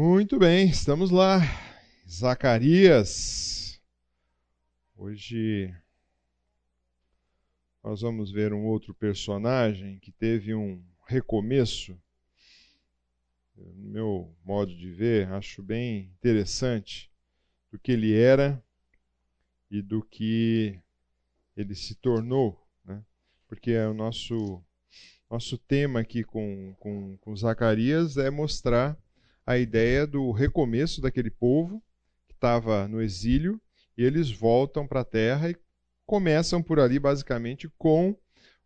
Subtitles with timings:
[0.00, 1.40] Muito bem, estamos lá.
[2.08, 3.82] Zacarias.
[4.96, 5.74] Hoje
[7.82, 12.00] nós vamos ver um outro personagem que teve um recomeço.
[13.56, 17.10] No meu modo de ver, acho bem interessante
[17.68, 18.62] do que ele era
[19.68, 20.78] e do que
[21.56, 23.04] ele se tornou, né?
[23.48, 24.62] porque é o nosso
[25.28, 28.96] nosso tema aqui com, com, com Zacarias é mostrar
[29.48, 31.82] a ideia do recomeço daquele povo
[32.26, 33.58] que estava no exílio
[33.96, 35.56] e eles voltam para a terra e
[36.04, 38.14] começam por ali basicamente com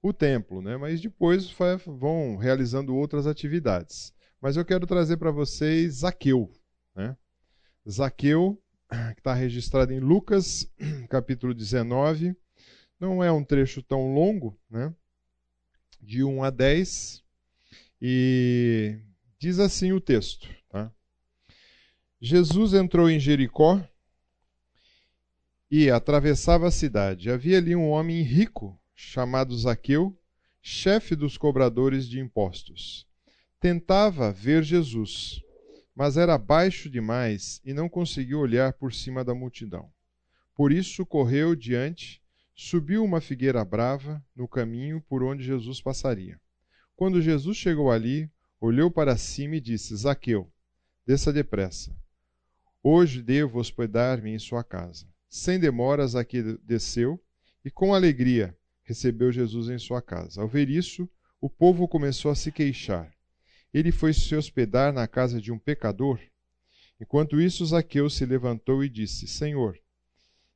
[0.02, 0.76] o templo, né?
[0.76, 1.54] mas depois
[1.86, 4.12] vão realizando outras atividades.
[4.40, 6.50] Mas eu quero trazer para vocês Zaqueu.
[6.96, 7.16] Né?
[7.88, 8.60] Zaqueu,
[9.14, 10.68] que está registrado em Lucas,
[11.08, 12.34] capítulo 19.
[12.98, 14.92] Não é um trecho tão longo, né?
[16.00, 17.22] de 1 a 10.
[18.00, 18.98] E
[19.38, 20.48] diz assim o texto:
[22.24, 23.84] Jesus entrou em Jericó
[25.68, 27.28] e atravessava a cidade.
[27.28, 30.16] Havia ali um homem rico, chamado Zaqueu,
[30.62, 33.08] chefe dos cobradores de impostos.
[33.58, 35.42] Tentava ver Jesus,
[35.96, 39.90] mas era baixo demais e não conseguiu olhar por cima da multidão.
[40.54, 42.22] Por isso correu diante,
[42.54, 46.40] subiu uma figueira brava no caminho por onde Jesus passaria.
[46.94, 50.48] Quando Jesus chegou ali, olhou para cima e disse: Zaqueu,
[51.04, 51.92] desça depressa
[52.84, 55.06] Hoje devo hospedar-me em sua casa.
[55.28, 57.22] Sem demoras, aqui desceu
[57.64, 60.42] e, com alegria, recebeu Jesus em sua casa.
[60.42, 61.08] Ao ver isso,
[61.40, 63.14] o povo começou a se queixar.
[63.72, 66.18] Ele foi se hospedar na casa de um pecador?
[67.00, 69.78] Enquanto isso, Zaqueu se levantou e disse: Senhor,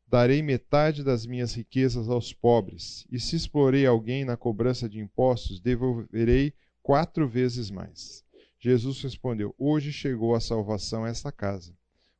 [0.04, 5.60] darei metade das minhas riquezas aos pobres, e se explorei alguém na cobrança de impostos,
[5.60, 8.24] devolverei quatro vezes mais.
[8.58, 11.72] Jesus respondeu: Hoje chegou a salvação a esta casa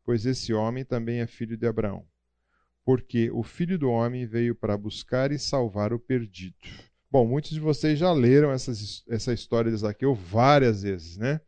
[0.07, 2.07] pois esse homem também é filho de Abraão.
[2.85, 6.55] Porque o filho do homem veio para buscar e salvar o perdido.
[7.11, 11.41] Bom, muitos de vocês já leram essas, essa história de Zaqueu várias vezes, né?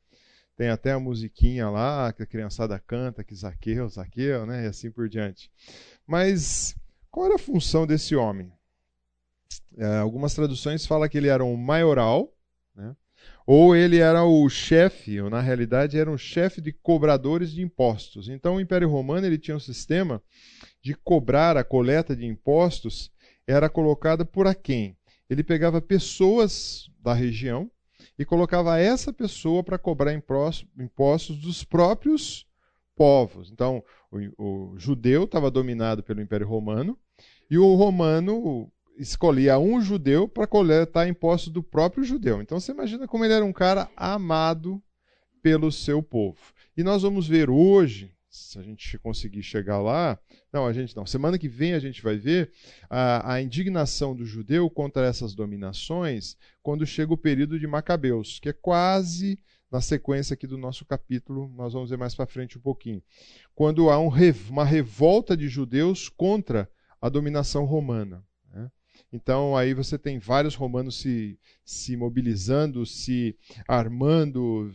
[0.56, 4.64] Tem até a musiquinha lá que a criançada canta, que Zaqueu, Zaqueu, né?
[4.64, 5.48] E assim por diante.
[6.04, 6.74] Mas
[7.10, 8.52] qual era a função desse homem?
[9.76, 12.32] É, algumas traduções falam que ele era um maioral?
[13.50, 18.28] Ou ele era o chefe, ou na realidade era um chefe de cobradores de impostos.
[18.28, 20.22] Então o Império Romano ele tinha um sistema
[20.82, 23.10] de cobrar a coleta de impostos,
[23.46, 24.98] era colocada por a quem?
[25.30, 27.70] Ele pegava pessoas da região
[28.18, 32.46] e colocava essa pessoa para cobrar impostos dos próprios
[32.94, 33.50] povos.
[33.50, 33.82] Então,
[34.12, 36.98] o, o judeu estava dominado pelo Império Romano
[37.50, 42.42] e o romano escolhia um judeu para coletar impostos do próprio judeu.
[42.42, 44.82] Então você imagina como ele era um cara amado
[45.40, 46.38] pelo seu povo.
[46.76, 50.18] E nós vamos ver hoje, se a gente conseguir chegar lá,
[50.52, 51.06] não, a gente não.
[51.06, 52.50] Semana que vem a gente vai ver
[52.90, 58.48] a, a indignação do judeu contra essas dominações quando chega o período de Macabeus, que
[58.48, 59.38] é quase
[59.70, 63.02] na sequência aqui do nosso capítulo, nós vamos ver mais para frente um pouquinho.
[63.54, 64.10] Quando há um,
[64.48, 66.68] uma revolta de judeus contra
[67.00, 68.24] a dominação romana.
[69.12, 73.36] Então aí você tem vários romanos se, se mobilizando, se
[73.66, 74.70] armando,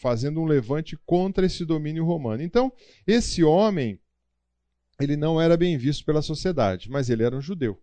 [0.00, 2.42] fazendo um levante contra esse domínio romano.
[2.42, 2.72] Então,
[3.06, 3.98] esse homem,
[5.00, 7.80] ele não era bem visto pela sociedade, mas ele era um judeu.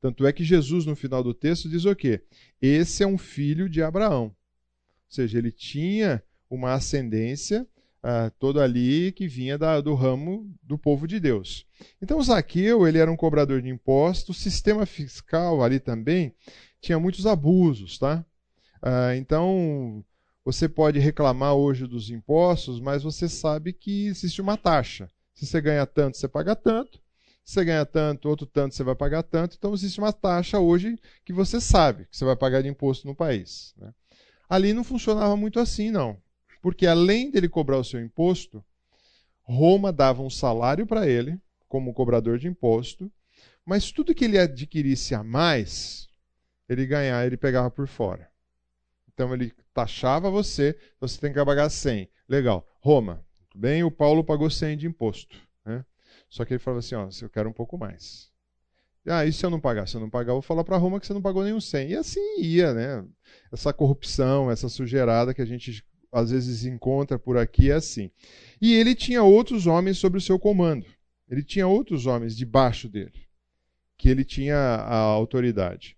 [0.00, 2.22] Tanto é que Jesus, no final do texto, diz o quê?
[2.62, 4.24] Esse é um filho de Abraão.
[4.24, 4.34] Ou
[5.08, 7.66] seja, ele tinha uma ascendência
[8.04, 11.66] uh, todo ali que vinha da, do ramo do povo de Deus.
[12.00, 16.34] Então Zaqueu ele era um cobrador de impostos, o sistema fiscal ali também
[16.80, 18.24] tinha muitos abusos, tá?
[18.82, 20.04] Uh, então
[20.44, 25.10] você pode reclamar hoje dos impostos, mas você sabe que existe uma taxa.
[25.34, 26.98] Se você ganha tanto, você paga tanto.
[27.44, 29.56] Se você ganha tanto, outro tanto, você vai pagar tanto.
[29.58, 33.14] Então existe uma taxa hoje que você sabe que você vai pagar de imposto no
[33.14, 33.74] país.
[33.76, 33.92] Né?
[34.48, 36.16] Ali não funcionava muito assim, não.
[36.60, 38.64] Porque além dele cobrar o seu imposto,
[39.42, 43.10] Roma dava um salário para ele, como cobrador de imposto,
[43.64, 46.08] mas tudo que ele adquirisse a mais,
[46.68, 48.28] ele ganhava, ele pegava por fora.
[49.12, 52.08] Então ele taxava você, você tem que pagar 100.
[52.28, 52.66] Legal.
[52.80, 55.36] Roma, tudo bem, o Paulo pagou 100 de imposto.
[55.64, 55.84] Né?
[56.28, 58.30] Só que ele falava assim, ó, eu quero um pouco mais.
[59.06, 59.88] Ah, e se eu não pagar?
[59.88, 61.90] Se eu não pagar, eu vou falar para Roma que você não pagou nenhum 100.
[61.90, 63.04] E assim ia, né?
[63.50, 65.82] Essa corrupção, essa sujeirada que a gente
[66.12, 68.10] às vezes encontra por aqui é assim.
[68.60, 70.86] E ele tinha outros homens sob o seu comando.
[71.28, 73.26] Ele tinha outros homens debaixo dele,
[73.96, 75.96] que ele tinha a autoridade.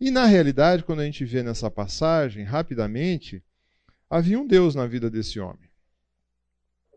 [0.00, 3.42] E na realidade, quando a gente vê nessa passagem, rapidamente,
[4.08, 5.68] havia um Deus na vida desse homem.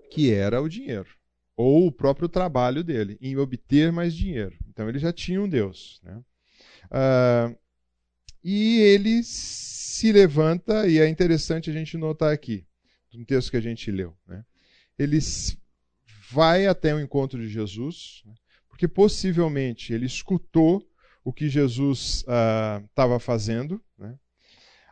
[0.09, 1.09] que era o dinheiro,
[1.57, 4.55] ou o próprio trabalho dele, em obter mais dinheiro.
[4.69, 5.99] Então ele já tinha um Deus.
[6.03, 6.21] Né?
[6.91, 7.57] Uh,
[8.43, 12.65] e ele se levanta, e é interessante a gente notar aqui,
[13.13, 14.15] no texto que a gente leu.
[14.27, 14.43] Né?
[14.97, 15.19] Ele
[16.31, 18.33] vai até o encontro de Jesus, né?
[18.67, 20.85] porque possivelmente ele escutou
[21.23, 22.25] o que Jesus
[22.89, 23.81] estava uh, fazendo.
[23.97, 24.15] Né?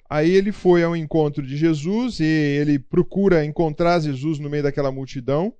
[0.10, 4.92] Aí ele foi ao encontro de Jesus e ele procura encontrar Jesus no meio daquela
[4.92, 5.54] multidão.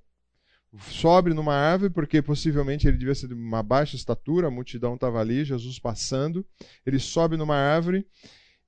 [0.78, 5.20] Sobe numa árvore, porque possivelmente ele devia ser de uma baixa estatura, a multidão estava
[5.20, 6.46] ali, Jesus passando.
[6.86, 8.06] Ele sobe numa árvore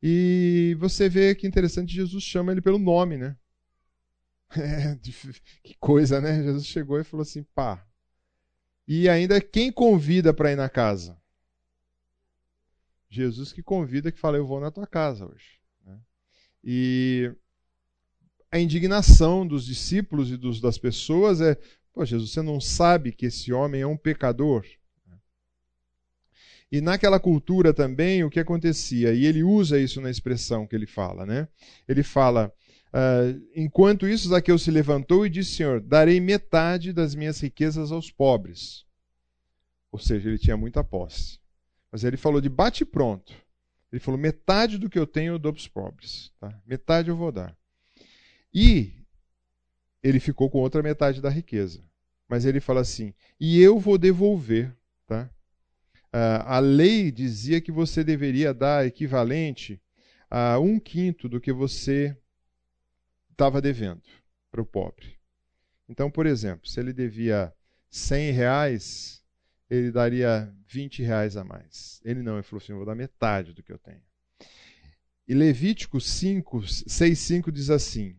[0.03, 3.37] e você vê que interessante, Jesus chama ele pelo nome, né?
[4.57, 4.97] É,
[5.65, 6.43] que coisa, né?
[6.43, 7.85] Jesus chegou e falou assim: pá.
[8.87, 11.19] E ainda quem convida para ir na casa?
[13.09, 15.59] Jesus que convida, que fala: Eu vou na tua casa hoje.
[15.85, 15.99] Né?
[16.63, 17.35] E
[18.51, 21.59] a indignação dos discípulos e dos, das pessoas é:
[21.95, 24.67] Pô, Jesus, você não sabe que esse homem é um pecador?
[26.73, 29.15] E naquela cultura também, o que acontecia?
[29.15, 31.47] E ele usa isso na expressão que ele fala, né?
[31.87, 32.53] Ele fala:
[32.93, 38.11] uh, Enquanto isso, Zaqueu se levantou e disse: Senhor, darei metade das minhas riquezas aos
[38.11, 38.85] pobres.
[39.93, 41.39] Ou seja, ele tinha muita posse.
[41.93, 43.33] Mas ele falou de bate pronto.
[43.93, 46.33] Ele falou: metade do que eu tenho eu dou para os pobres.
[46.41, 46.61] Tá?
[46.67, 47.57] Metade eu vou dar.
[48.53, 49.04] E
[50.05, 51.83] ele ficou com outra metade da riqueza.
[52.29, 54.77] Mas ele fala assim: e eu vou devolver.
[55.07, 55.31] Tá?
[56.13, 59.81] Uh, a lei dizia que você deveria dar equivalente
[60.31, 62.17] a um quinto do que você
[63.31, 64.03] estava devendo
[64.51, 65.19] para o pobre.
[65.89, 67.53] Então, por exemplo, se ele devia
[67.91, 69.23] 100 reais,
[69.69, 72.01] ele daria 20 reais a mais.
[72.05, 74.03] Ele não, ele falou assim: eu vou dar metade do que eu tenho.
[75.27, 78.17] E Levítico 5, 6, 5 diz assim: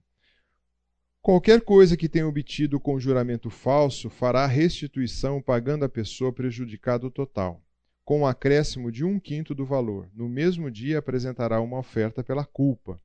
[1.25, 7.63] Qualquer coisa que tenha obtido com juramento falso fará restituição pagando a pessoa prejudicado total,
[8.03, 10.07] com um acréscimo de um quinto do valor.
[10.13, 13.01] No mesmo dia apresentará uma oferta pela culpa.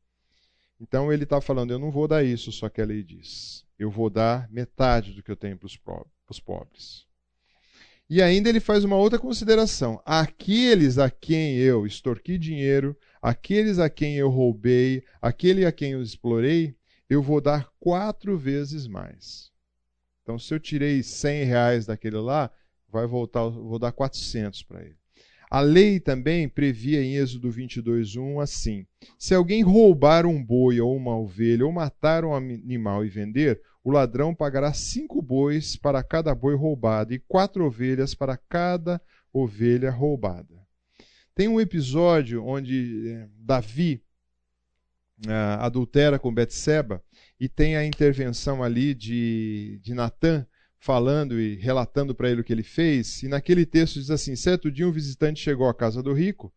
[0.79, 3.91] Então ele está falando: eu não vou dar isso, só que a lei diz: eu
[3.91, 7.07] vou dar metade do que eu tenho para os pobres.
[8.07, 13.89] E ainda ele faz uma outra consideração: aqueles a quem eu extorqui dinheiro, aqueles a
[13.89, 16.77] quem eu roubei, aquele a quem eu explorei,
[17.11, 19.51] eu vou dar quatro vezes mais.
[20.23, 22.49] Então, se eu tirei 100 reais daquele lá,
[22.89, 24.97] vai voltar, vou dar 400 para ele.
[25.51, 28.87] A lei também previa em Êxodo 22:1 assim:
[29.19, 33.91] se alguém roubar um boi ou uma ovelha ou matar um animal e vender, o
[33.91, 39.03] ladrão pagará cinco bois para cada boi roubado e quatro ovelhas para cada
[39.33, 40.61] ovelha roubada.
[41.35, 44.05] Tem um episódio onde eh, Davi
[45.59, 47.03] adultera com Betseba
[47.39, 50.47] e tem a intervenção ali de, de Natã
[50.79, 53.23] falando e relatando para ele o que ele fez.
[53.23, 56.53] E naquele texto diz assim: certo dia um visitante chegou à casa do rico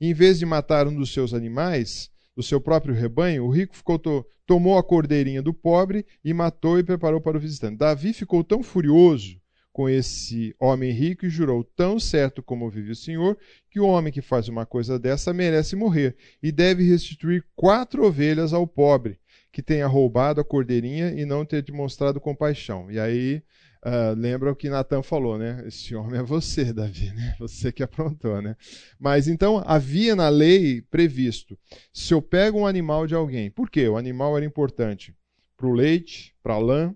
[0.00, 3.76] e, em vez de matar um dos seus animais, do seu próprio rebanho, o rico
[3.76, 7.76] ficou to tomou a cordeirinha do pobre e matou e preparou para o visitante.
[7.76, 9.39] Davi ficou tão furioso
[9.72, 13.38] com esse homem rico e jurou: Tão certo como vive o Senhor,
[13.70, 18.52] que o homem que faz uma coisa dessa merece morrer e deve restituir quatro ovelhas
[18.52, 19.18] ao pobre
[19.52, 22.90] que tenha roubado a cordeirinha e não ter demonstrado compaixão.
[22.90, 23.42] E aí
[23.82, 25.64] Uh, lembra o que Natan falou, né?
[25.66, 27.34] Esse homem é você, Davi, né?
[27.38, 28.54] Você que aprontou, né?
[28.98, 31.58] Mas então havia na lei previsto:
[31.90, 33.88] se eu pego um animal de alguém, por quê?
[33.88, 35.14] O animal era importante
[35.56, 36.94] para o leite, para a lã,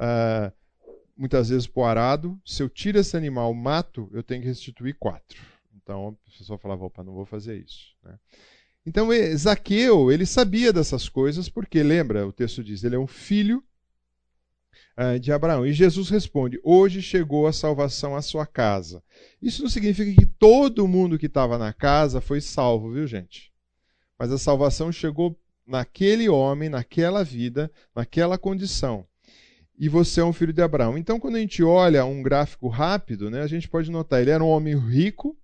[0.00, 0.52] uh,
[1.16, 2.40] muitas vezes para o arado.
[2.44, 5.40] Se eu tiro esse animal, mato, eu tenho que restituir quatro.
[5.74, 7.94] Então a pessoa falava: opa, não vou fazer isso.
[8.02, 8.18] Né?
[8.84, 13.64] Então Zaqueu, ele sabia dessas coisas, porque lembra, o texto diz, ele é um filho
[14.96, 15.66] uh, de Abraão.
[15.66, 19.02] E Jesus responde: Hoje chegou a salvação à sua casa.
[19.40, 23.52] Isso não significa que todo mundo que estava na casa foi salvo, viu, gente?
[24.18, 29.06] Mas a salvação chegou naquele homem, naquela vida, naquela condição.
[29.78, 30.96] E você é um filho de Abraão.
[30.96, 34.42] Então, quando a gente olha um gráfico rápido, né, a gente pode notar: ele era
[34.42, 35.36] um homem rico,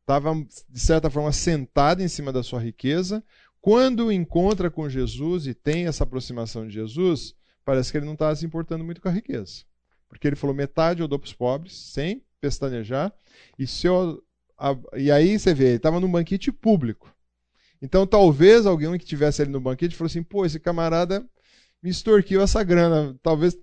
[0.00, 0.34] estava,
[0.68, 3.22] de certa forma, sentado em cima da sua riqueza.
[3.60, 8.34] Quando encontra com Jesus e tem essa aproximação de Jesus, parece que ele não estava
[8.34, 9.62] se importando muito com a riqueza.
[10.08, 13.12] Porque ele falou: metade eu dou para os pobres, sem pestanejar.
[13.56, 14.20] E, se eu,
[14.58, 17.14] a, e aí você vê, ele estava num banquete público.
[17.80, 21.24] Então talvez alguém que estivesse ali no banquete falou assim: pô, esse camarada
[21.82, 23.18] me extorquiu essa grana.
[23.22, 23.56] Talvez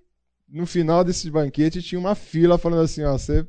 [0.48, 3.46] no final desse banquete tinha uma fila falando assim: ó, você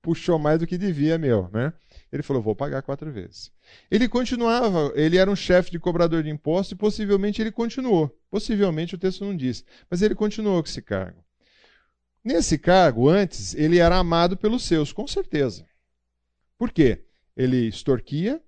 [0.00, 1.72] puxou mais do que devia, meu, né?
[2.10, 3.52] Ele falou: vou pagar quatro vezes.
[3.90, 8.08] Ele continuava, ele era um chefe de cobrador de impostos e possivelmente ele continuou.
[8.30, 11.22] Possivelmente o texto não diz, mas ele continuou com esse cargo.
[12.24, 15.66] Nesse cargo, antes, ele era amado pelos seus, com certeza.
[16.58, 17.04] Por quê?
[17.36, 18.42] Ele extorquia,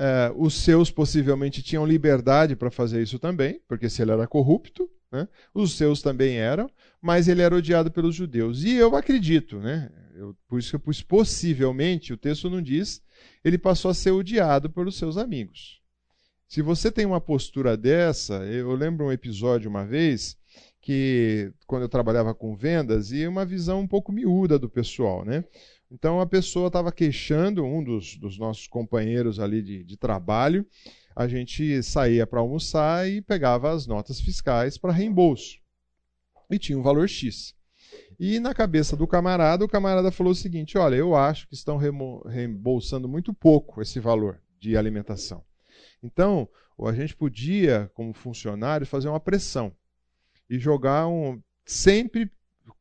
[0.00, 4.90] uh, os seus possivelmente tinham liberdade para fazer isso também, porque se ele era corrupto,
[5.12, 8.64] né, os seus também eram, mas ele era odiado pelos judeus.
[8.64, 13.02] E eu acredito, né, eu, por isso que eu pus possivelmente, o texto não diz,
[13.44, 15.80] ele passou a ser odiado pelos seus amigos.
[16.48, 20.36] Se você tem uma postura dessa, eu lembro um episódio uma vez
[20.80, 25.44] que quando eu trabalhava com vendas e uma visão um pouco miúda do pessoal, né?
[25.90, 30.64] Então a pessoa estava queixando, um dos, dos, nossos companheiros ali de, de trabalho,
[31.16, 35.58] a gente saía para almoçar e pegava as notas fiscais para reembolso.
[36.48, 37.54] E tinha um valor X.
[38.18, 41.76] E na cabeça do camarada, o camarada falou o seguinte: olha, eu acho que estão
[41.76, 45.42] reembolsando muito pouco esse valor de alimentação.
[46.02, 46.48] Então,
[46.86, 49.72] a gente podia, como funcionário, fazer uma pressão
[50.48, 51.40] e jogar um.
[51.64, 52.30] sempre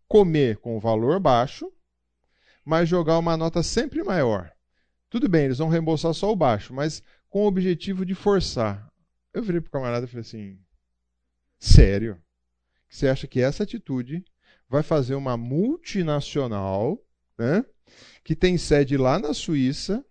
[0.07, 1.71] comer com o valor baixo,
[2.69, 4.53] mas jogar uma nota sempre maior.
[5.09, 8.87] Tudo bem, eles vão reembolsar só o baixo, mas com o objetivo de forçar.
[9.33, 10.59] Eu virei para o camarada e falei assim:
[11.57, 12.21] sério?
[12.87, 14.23] Você acha que essa atitude
[14.69, 17.03] vai fazer uma multinacional,
[17.39, 17.65] né,
[18.23, 20.05] que tem sede lá na Suíça,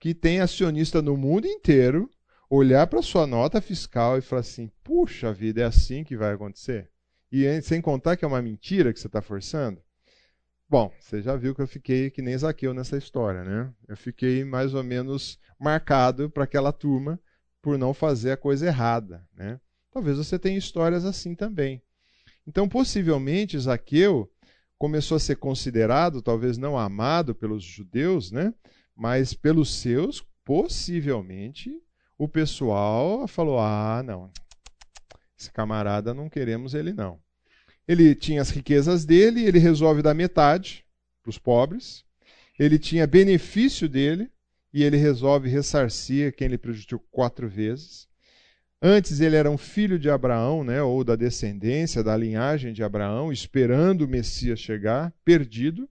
[0.00, 2.10] que tem acionista no mundo inteiro,
[2.48, 6.88] olhar para sua nota fiscal e falar assim: puxa vida, é assim que vai acontecer?
[7.30, 9.83] E sem contar que é uma mentira que você está forçando?
[10.68, 13.72] Bom, você já viu que eu fiquei que nem Zaqueu nessa história, né?
[13.86, 17.20] Eu fiquei mais ou menos marcado para aquela turma
[17.62, 19.60] por não fazer a coisa errada, né?
[19.90, 21.82] Talvez você tenha histórias assim também.
[22.46, 24.30] Então, possivelmente, Zaqueu
[24.76, 28.52] começou a ser considerado, talvez não amado pelos judeus, né?
[28.94, 31.82] mas pelos seus, possivelmente,
[32.16, 34.30] o pessoal falou: ah, não,
[35.38, 37.20] esse camarada não queremos ele não.
[37.86, 40.84] Ele tinha as riquezas dele, ele resolve dar metade
[41.22, 42.04] para os pobres.
[42.58, 44.30] Ele tinha benefício dele
[44.72, 48.08] e ele resolve ressarcir quem ele prejudicou quatro vezes.
[48.80, 53.32] Antes ele era um filho de Abraão, né, ou da descendência, da linhagem de Abraão,
[53.32, 55.88] esperando o Messias chegar, perdido,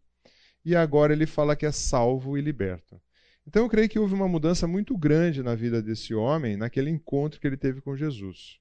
[0.63, 3.01] e agora ele fala que é salvo e liberto.
[3.47, 7.39] Então eu creio que houve uma mudança muito grande na vida desse homem naquele encontro
[7.39, 8.59] que ele teve com Jesus.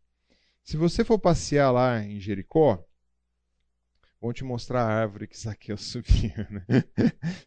[0.64, 2.82] Se você for passear lá em Jericó,
[4.22, 6.30] Vou te mostrar a árvore que Zaqueu subiu.
[6.48, 6.84] Né?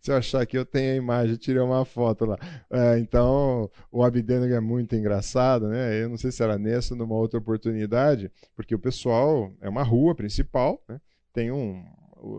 [0.02, 2.38] Se eu achar que eu tenho a imagem, tirei uma foto lá.
[2.70, 6.04] É, então, o Abdenego é muito engraçado, né?
[6.04, 9.84] Eu não sei se era nessa ou numa outra oportunidade, porque o pessoal é uma
[9.84, 11.00] rua principal, né?
[11.32, 11.86] tem um,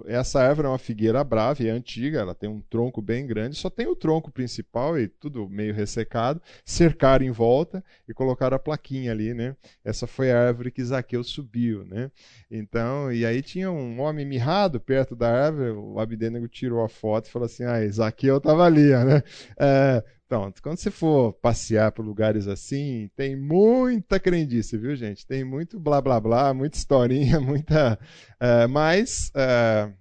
[0.06, 3.56] essa árvore é uma figueira brava e é antiga, ela tem um tronco bem grande,
[3.56, 6.40] só tem o tronco principal e tudo meio ressecado.
[6.64, 9.56] Cercaram em volta e colocaram a plaquinha ali, né?
[9.84, 12.10] Essa foi a árvore que Zaqueu subiu, né?
[12.50, 17.26] Então, e aí tinha um homem mirrado perto da árvore, o Abdenego tirou a foto
[17.26, 19.22] e falou assim: ah, Zaqueu estava ali, né?
[19.58, 25.24] É, então, quando você for passear por lugares assim, tem muita crendice, viu, gente?
[25.24, 27.96] Tem muito blá blá blá, muita historinha, muita.
[28.34, 29.94] Uh, mas uh,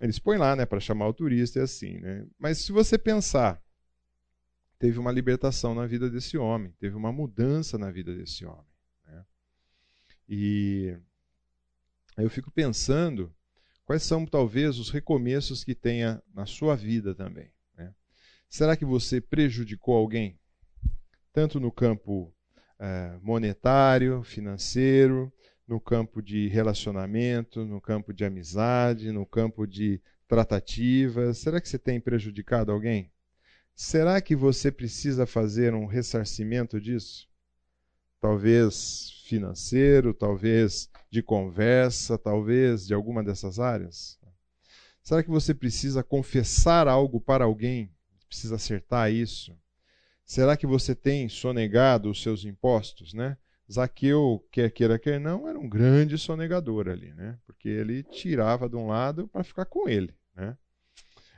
[0.00, 2.26] eles põem lá, né, para chamar o turista e assim, né?
[2.40, 3.62] Mas se você pensar,
[4.80, 8.66] teve uma libertação na vida desse homem, teve uma mudança na vida desse homem.
[9.06, 9.24] Né?
[10.28, 10.98] E
[12.16, 13.32] eu fico pensando
[13.84, 17.48] quais são talvez os recomeços que tenha na sua vida também.
[18.50, 20.36] Será que você prejudicou alguém?
[21.32, 22.34] Tanto no campo
[22.80, 25.32] é, monetário, financeiro,
[25.68, 31.38] no campo de relacionamento, no campo de amizade, no campo de tratativas.
[31.38, 33.12] Será que você tem prejudicado alguém?
[33.72, 37.28] Será que você precisa fazer um ressarcimento disso?
[38.20, 44.18] Talvez financeiro, talvez de conversa, talvez de alguma dessas áreas?
[45.04, 47.94] Será que você precisa confessar algo para alguém
[48.30, 49.54] precisa acertar isso.
[50.24, 53.36] Será que você tem sonegado os seus impostos, né?
[53.70, 57.36] Zaqueu, quer queira, quer não, era um grande sonegador ali, né?
[57.44, 60.56] Porque ele tirava de um lado para ficar com ele, né?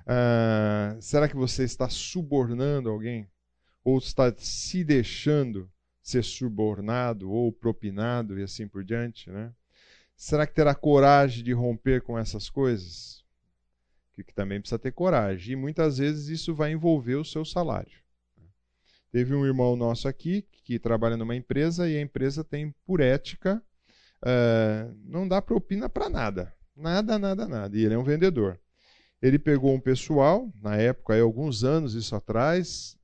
[0.07, 3.29] Ah, será que você está subornando alguém?
[3.83, 5.71] Ou está se deixando
[6.03, 9.53] ser subornado ou propinado e assim por diante, né?
[10.15, 13.22] Será que terá coragem de romper com essas coisas?
[14.13, 15.53] Que, que também precisa ter coragem.
[15.53, 18.03] E muitas vezes isso vai envolver o seu salário.
[19.11, 23.63] Teve um irmão nosso aqui que trabalha numa empresa e a empresa tem, por ética,
[24.23, 26.55] uh, não dá propina para nada.
[26.75, 27.77] Nada, nada, nada.
[27.77, 28.59] E ele é um vendedor.
[29.21, 32.99] ele pegou um pessoal, na época, aí, alguns anos isso atrás,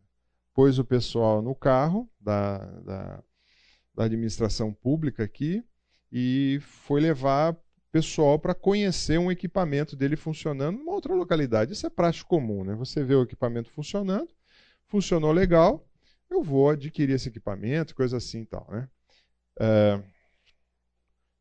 [0.55, 3.25] pôs o pessoal no carro da, da,
[3.95, 5.62] da administração pública aqui
[6.11, 7.57] e foi levar
[7.99, 11.73] pessoal para conhecer um equipamento dele funcionando numa outra localidade.
[11.73, 12.75] Isso é prático comum, né?
[12.76, 14.28] Você vê o equipamento funcionando,
[14.87, 15.85] funcionou legal,
[16.31, 18.88] eu vou adquirir esse equipamento, coisa assim e tal, né?
[19.59, 20.00] É...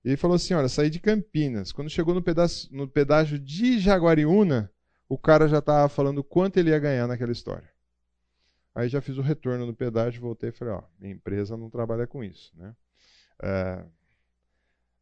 [0.04, 1.72] Ele falou assim, olha, saí de Campinas.
[1.72, 4.72] Quando chegou no, pedaço, no pedágio de Jaguariúna,
[5.08, 7.70] o cara já estava falando quanto ele ia ganhar naquela história.
[8.74, 12.08] Aí já fiz o retorno no pedágio, voltei e falei, ó, minha empresa não trabalha
[12.08, 12.76] com isso, né?
[13.44, 13.86] É...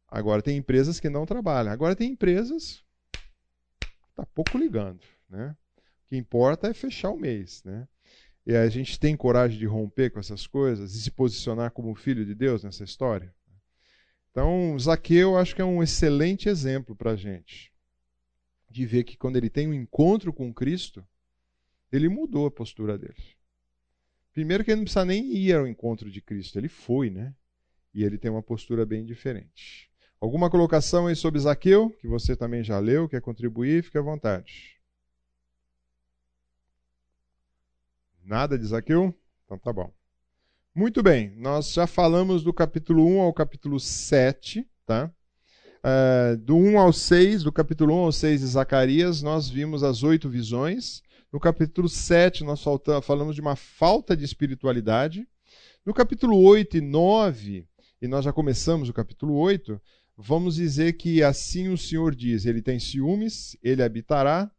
[0.08, 1.72] Agora tem empresas que não trabalham.
[1.72, 2.84] Agora tem empresas
[4.16, 5.54] tá pouco ligando, né?
[5.76, 7.86] O que importa é fechar o mês, né?
[8.46, 12.24] E a gente tem coragem de romper com essas coisas e se posicionar como filho
[12.24, 13.34] de Deus nessa história.
[14.30, 17.72] Então, Zaqueu acho que é um excelente exemplo para a gente
[18.70, 21.06] de ver que quando ele tem um encontro com Cristo,
[21.90, 23.36] ele mudou a postura dele.
[24.32, 27.34] Primeiro que ele não precisa nem ir ao encontro de Cristo, ele foi, né?
[27.94, 29.90] E ele tem uma postura bem diferente.
[30.20, 34.76] Alguma colocação aí sobre Zaqueu, que você também já leu, quer contribuir, fique à vontade.
[38.24, 39.14] Nada de Zaqueu?
[39.44, 39.92] Então tá bom.
[40.74, 45.10] Muito bem, nós já falamos do capítulo 1 ao capítulo 7, tá?
[45.78, 50.02] Uh, do 1 ao 6, do capítulo 1 ao 6 de Zacarias, nós vimos as
[50.02, 51.02] oito visões.
[51.32, 52.64] No capítulo 7, nós
[53.02, 55.28] falamos de uma falta de espiritualidade.
[55.84, 57.68] No capítulo 8 e 9,
[58.02, 59.80] e nós já começamos o capítulo 8,
[60.16, 64.50] vamos dizer que assim o Senhor diz: Ele tem ciúmes, ele habitará,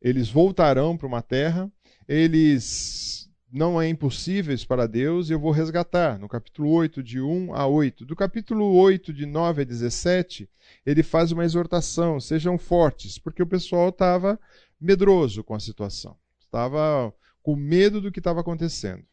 [0.00, 1.70] eles voltarão para uma terra,
[2.08, 6.18] eles não é impossíveis para Deus, eu vou resgatar.
[6.18, 8.04] No capítulo 8, de 1 a 8.
[8.04, 10.50] Do capítulo 8, de 9 a 17,
[10.84, 14.40] ele faz uma exortação: sejam fortes, porque o pessoal estava
[14.80, 19.04] medroso com a situação, estava com medo do que estava acontecendo.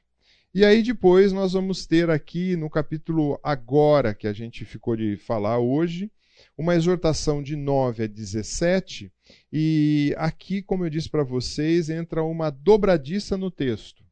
[0.54, 5.16] E aí depois nós vamos ter aqui no capítulo agora, que a gente ficou de
[5.16, 6.12] falar hoje,
[6.58, 9.10] uma exortação de 9 a 17,
[9.52, 14.04] e aqui, como eu disse para vocês, entra uma dobradiça no texto.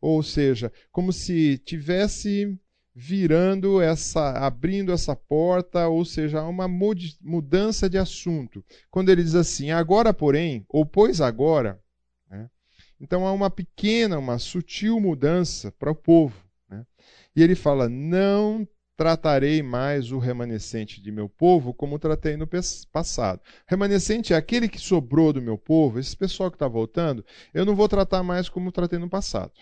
[0.00, 2.58] Ou seja, como se tivesse
[2.92, 8.64] virando essa, abrindo essa porta, ou seja, uma mudança de assunto.
[8.90, 11.80] Quando ele diz assim, agora, porém, ou pois agora?
[13.00, 16.34] Então há uma pequena, uma sutil mudança para o povo.
[16.68, 16.84] Né?
[17.34, 22.48] E ele fala: não tratarei mais o remanescente de meu povo como tratei no
[22.92, 23.40] passado.
[23.66, 27.74] Remanescente é aquele que sobrou do meu povo, esse pessoal que está voltando, eu não
[27.74, 29.52] vou tratar mais como tratei no passado.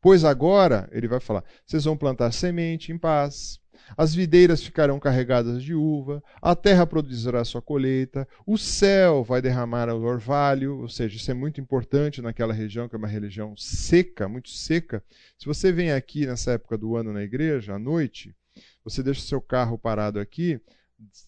[0.00, 3.60] Pois agora, ele vai falar, vocês vão plantar semente em paz,
[3.96, 9.88] as videiras ficarão carregadas de uva, a terra produzirá sua colheita, o céu vai derramar
[9.90, 14.28] o orvalho, ou seja, isso é muito importante naquela região, que é uma região seca,
[14.28, 15.02] muito seca.
[15.38, 18.34] Se você vem aqui nessa época do ano na igreja, à noite,
[18.82, 20.60] você deixa seu carro parado aqui,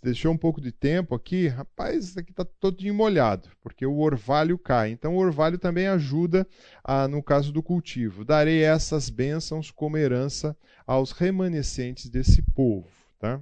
[0.03, 4.59] deixou um pouco de tempo aqui, rapaz, isso aqui está todinho molhado, porque o orvalho
[4.59, 4.91] cai.
[4.91, 6.47] Então o orvalho também ajuda
[6.83, 8.25] a, no caso do cultivo.
[8.25, 12.89] Darei essas bênçãos como herança aos remanescentes desse povo.
[13.19, 13.41] Tá?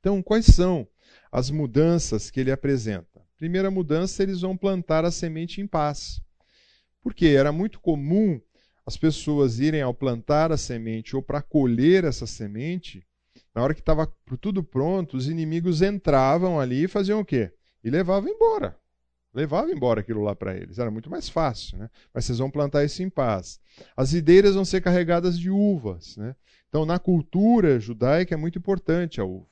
[0.00, 0.86] Então, quais são
[1.32, 3.22] as mudanças que ele apresenta?
[3.38, 6.20] Primeira mudança, eles vão plantar a semente em paz.
[7.02, 8.40] Porque era muito comum
[8.86, 13.06] as pessoas irem ao plantar a semente ou para colher essa semente,
[13.54, 17.52] na hora que estava tudo pronto, os inimigos entravam ali e faziam o quê?
[17.82, 18.76] E levavam embora.
[19.32, 20.78] Levavam embora aquilo lá para eles.
[20.78, 21.90] Era muito mais fácil, né?
[22.12, 23.60] Mas vocês vão plantar isso em paz.
[23.96, 26.34] As videiras vão ser carregadas de uvas, né?
[26.68, 29.46] Então, na cultura judaica é muito importante a uva.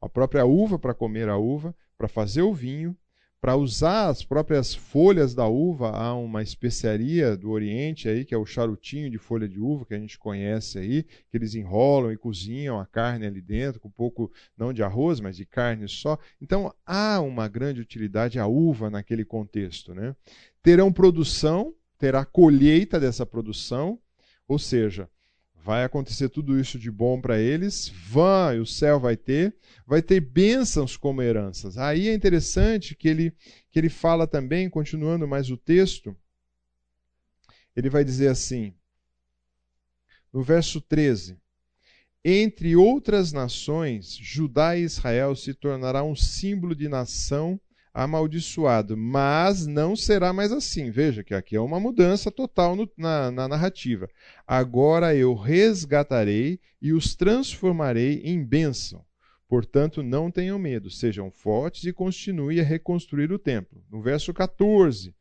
[0.00, 2.96] A própria uva para comer a uva, para fazer o vinho
[3.40, 8.38] para usar as próprias folhas da uva, há uma especiaria do Oriente aí, que é
[8.38, 12.18] o charutinho de folha de uva, que a gente conhece aí, que eles enrolam e
[12.18, 16.18] cozinham a carne ali dentro, com um pouco, não de arroz, mas de carne só.
[16.40, 19.94] Então, há uma grande utilidade a uva naquele contexto.
[19.94, 20.14] Né?
[20.62, 23.98] Terão produção, terá colheita dessa produção,
[24.46, 25.08] ou seja,
[25.62, 29.54] Vai acontecer tudo isso de bom para eles, vão, e o céu vai ter,
[29.86, 31.76] vai ter bênçãos como heranças.
[31.76, 33.30] Aí é interessante que ele,
[33.70, 36.16] que ele fala também, continuando mais o texto,
[37.76, 38.74] ele vai dizer assim,
[40.32, 41.38] no verso 13:
[42.24, 47.60] Entre outras nações, Judá e Israel se tornará um símbolo de nação
[48.02, 50.90] amaldiçoado, mas não será mais assim.
[50.90, 54.08] Veja que aqui é uma mudança total no, na, na narrativa.
[54.46, 59.04] Agora eu resgatarei e os transformarei em bênção,
[59.50, 63.82] Portanto, não tenham medo, sejam fortes e continuem a reconstruir o templo.
[63.90, 65.12] No verso 14,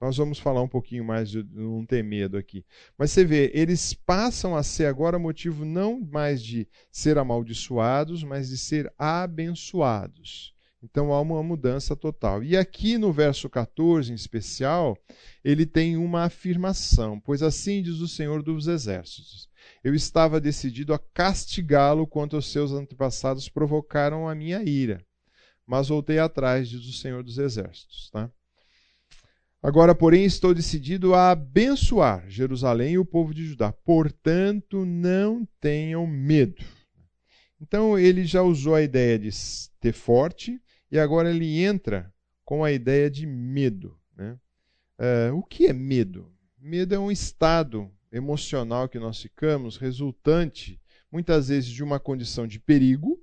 [0.00, 2.64] nós vamos falar um pouquinho mais de não ter medo aqui.
[2.96, 8.48] Mas você vê, eles passam a ser agora motivo não mais de ser amaldiçoados, mas
[8.48, 10.53] de ser abençoados.
[10.84, 12.44] Então há uma mudança total.
[12.44, 14.98] E aqui no verso 14, em especial,
[15.42, 19.48] ele tem uma afirmação: Pois assim diz o Senhor dos Exércitos:
[19.82, 25.02] Eu estava decidido a castigá-lo quanto os seus antepassados provocaram a minha ira.
[25.66, 28.10] Mas voltei atrás, diz o Senhor dos Exércitos.
[28.10, 28.30] Tá?
[29.62, 33.72] Agora, porém, estou decidido a abençoar Jerusalém e o povo de Judá.
[33.72, 36.62] Portanto, não tenham medo.
[37.58, 39.30] Então, ele já usou a ideia de
[39.80, 40.60] ter forte,
[40.94, 43.98] e agora ele entra com a ideia de medo.
[44.16, 44.38] Né?
[44.96, 46.32] Uh, o que é medo?
[46.56, 50.80] Medo é um estado emocional que nós ficamos resultante,
[51.10, 53.20] muitas vezes, de uma condição de perigo,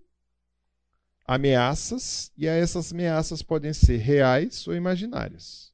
[1.25, 5.71] ameaças, e essas ameaças podem ser reais ou imaginárias.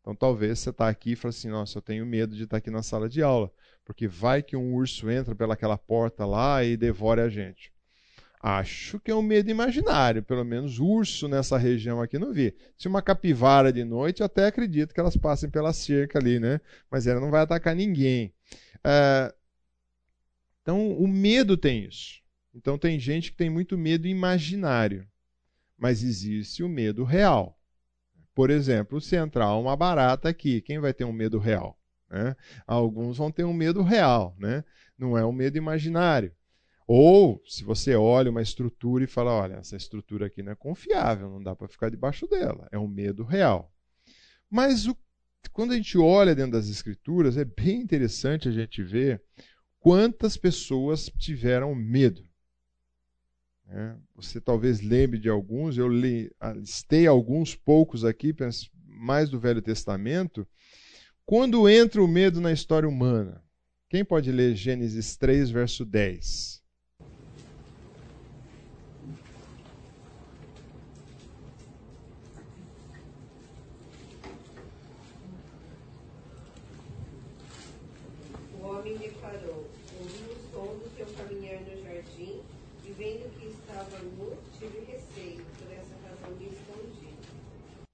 [0.00, 2.58] Então, talvez você está aqui e fala assim: Nossa, eu tenho medo de estar tá
[2.58, 3.52] aqui na sala de aula,
[3.84, 7.72] porque vai que um urso entra pelaquela porta lá e devore a gente.
[8.42, 12.56] Acho que é um medo imaginário, pelo menos urso nessa região aqui não vi.
[12.78, 16.58] Se uma capivara de noite, eu até acredito que elas passem pela cerca ali, né?
[16.90, 18.32] Mas ela não vai atacar ninguém.
[18.82, 19.34] É...
[20.62, 22.22] Então, o medo tem isso.
[22.54, 25.06] Então, tem gente que tem muito medo imaginário,
[25.76, 27.58] mas existe o medo real.
[28.34, 31.78] Por exemplo, se entrar uma barata aqui, quem vai ter um medo real?
[32.08, 32.34] Né?
[32.66, 34.64] Alguns vão ter um medo real, né?
[35.00, 36.32] não é um medo imaginário.
[36.92, 41.30] Ou se você olha uma estrutura e fala, olha, essa estrutura aqui não é confiável,
[41.30, 42.66] não dá para ficar debaixo dela.
[42.72, 43.72] É um medo real.
[44.50, 44.96] Mas o,
[45.52, 49.22] quando a gente olha dentro das escrituras, é bem interessante a gente ver
[49.78, 52.28] quantas pessoas tiveram medo.
[53.68, 58.34] É, você talvez lembre de alguns, eu li, listei alguns poucos aqui,
[58.84, 60.44] mais do Velho Testamento.
[61.24, 63.44] Quando entra o medo na história humana?
[63.88, 66.59] Quem pode ler Gênesis 3, verso 10?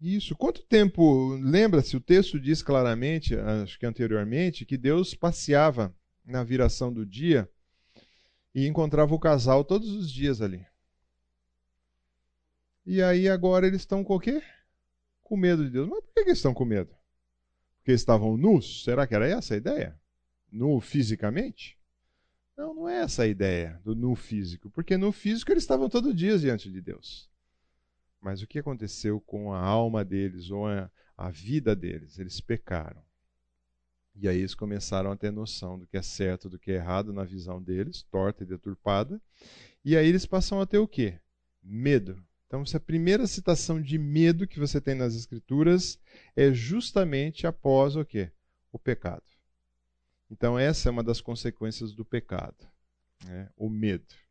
[0.06, 0.36] Isso.
[0.36, 1.34] Quanto tempo.
[1.34, 5.92] Lembra-se, o texto diz claramente, acho que anteriormente, que Deus passeava
[6.24, 7.50] na viração do dia
[8.54, 10.64] e encontrava o casal todos os dias ali.
[12.84, 14.40] E aí agora eles estão com o quê?
[15.24, 15.88] Com medo de Deus.
[15.88, 16.94] Mas por que eles estão com medo?
[17.78, 18.84] Porque estavam nus?
[18.84, 19.98] Será que era essa a ideia?
[20.52, 21.76] Nu fisicamente?
[22.56, 24.70] Não, não é essa a ideia do nu físico.
[24.70, 27.28] Porque no físico eles estavam todos os dias diante de Deus.
[28.26, 32.18] Mas o que aconteceu com a alma deles, ou a, a vida deles?
[32.18, 33.00] Eles pecaram.
[34.16, 37.12] E aí eles começaram a ter noção do que é certo, do que é errado
[37.12, 39.22] na visão deles, torta e deturpada.
[39.84, 41.20] E aí eles passam a ter o quê?
[41.62, 42.20] Medo.
[42.48, 45.96] Então, essa primeira citação de medo que você tem nas Escrituras
[46.34, 48.32] é justamente após o quê?
[48.72, 49.22] O pecado.
[50.28, 52.66] Então, essa é uma das consequências do pecado,
[53.24, 53.48] né?
[53.56, 54.25] o medo.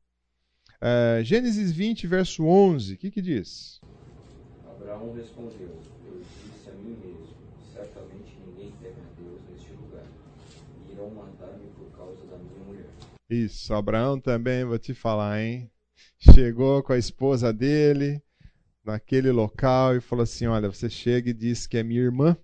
[0.82, 3.80] Uh, Gênesis 20, verso 11, o que, que diz?
[4.70, 5.70] Abraão respondeu:
[6.06, 7.28] Eu disse a mim mesmo:
[7.74, 10.06] certamente ninguém teme a Deus neste lugar,
[10.88, 12.90] e irão matar-me por causa da minha mulher.
[13.30, 15.72] Isso, Abraão também, vou te falar, hein?
[16.20, 18.22] Chegou com a esposa dele
[18.84, 22.38] naquele local e falou assim: Olha, você chega e diz que é minha irmã.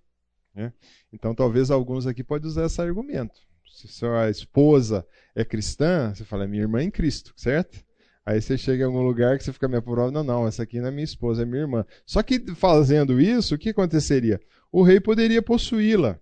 [0.53, 0.73] Né?
[1.11, 3.39] Então, talvez alguns aqui podem usar esse argumento.
[3.71, 7.83] Se sua esposa é cristã, você fala, é minha irmã em Cristo, certo?
[8.31, 10.79] Aí você chega em algum lugar que você fica meio prova, não, não, essa aqui
[10.79, 11.85] não é minha esposa, é minha irmã.
[12.05, 14.39] Só que fazendo isso, o que aconteceria?
[14.71, 16.17] O rei poderia possuí-la.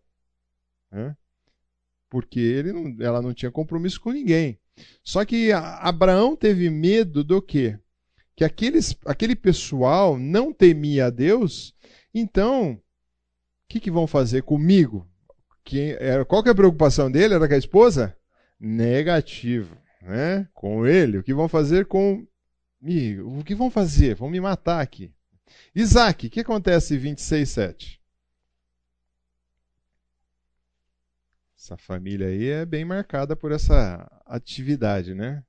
[0.91, 1.15] Né?
[2.09, 4.59] Porque ele não, ela não tinha compromisso com ninguém.
[5.03, 7.77] Só que Abraão teve medo do quê?
[8.35, 11.75] Que aqueles, aquele pessoal não temia a Deus,
[12.11, 12.79] então, o
[13.67, 15.07] que, que vão fazer comigo?
[15.63, 15.95] Que,
[16.27, 17.35] qual que é a preocupação dele?
[17.35, 18.17] Era com a esposa?
[18.59, 19.77] Negativo
[20.09, 22.27] né, com ele, o que vão fazer com
[22.81, 24.15] o que vão fazer?
[24.15, 25.13] Vão me matar aqui.
[25.75, 28.01] Isaac, o que acontece em 26, 7?
[31.57, 35.43] Essa família aí é bem marcada por essa atividade, né?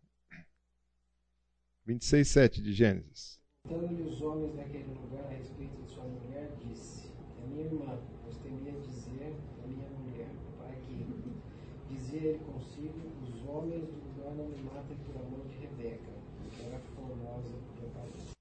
[1.87, 3.41] 26, 7 de Gênesis.
[3.65, 8.37] Então os homens daquele lugar a respeito de sua mulher, disse: É minha irmã, pois
[8.39, 11.07] temia dizer a minha mulher, para que
[11.95, 14.10] dizia ele consigo: Os homens do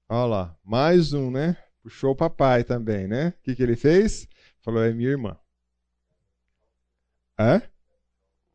[0.08, 1.56] Olha lá, mais um, né?
[1.82, 3.28] Puxou o papai também, né?
[3.28, 4.26] O que, que ele fez?
[4.60, 5.36] Falou, é minha irmã.
[7.38, 7.62] Hã?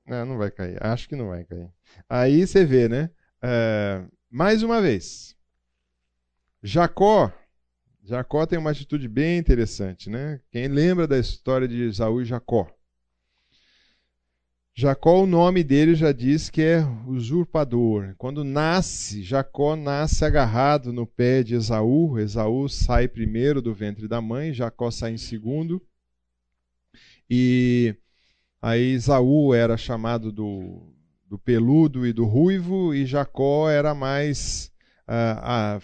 [0.05, 0.77] Não, não vai cair.
[0.83, 1.71] Acho que não vai cair.
[2.07, 3.09] Aí você vê, né?
[3.41, 5.35] É, mais uma vez.
[6.61, 7.31] Jacó.
[8.03, 10.39] Jacó tem uma atitude bem interessante, né?
[10.51, 12.69] Quem lembra da história de Esaú e Jacó?
[14.77, 18.13] Jacó, o nome dele já diz que é usurpador.
[18.17, 22.19] Quando nasce, Jacó nasce agarrado no pé de Esaú.
[22.19, 25.81] Esaú sai primeiro do ventre da mãe, Jacó sai em segundo.
[27.29, 27.95] E
[28.61, 30.93] aí Esaú era chamado do,
[31.25, 34.69] do peludo e do ruivo, e Jacó era mais,
[35.07, 35.81] ah, ah,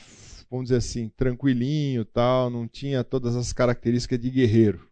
[0.49, 4.90] vamos dizer assim, tranquilinho, tal, não tinha todas as características de guerreiro.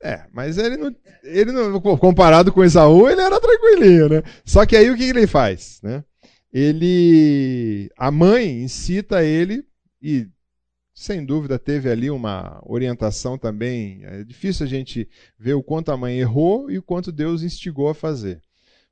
[0.00, 4.22] É, mas ele não, ele não, comparado com Esaú, ele era tranquilinho, né?
[4.44, 6.04] Só que aí o que ele faz, né?
[6.52, 9.64] Ele, a mãe incita ele
[10.00, 10.28] e
[10.94, 14.00] sem dúvida teve ali uma orientação também.
[14.04, 15.08] É difícil a gente
[15.38, 18.40] ver o quanto a mãe errou e o quanto Deus instigou a fazer.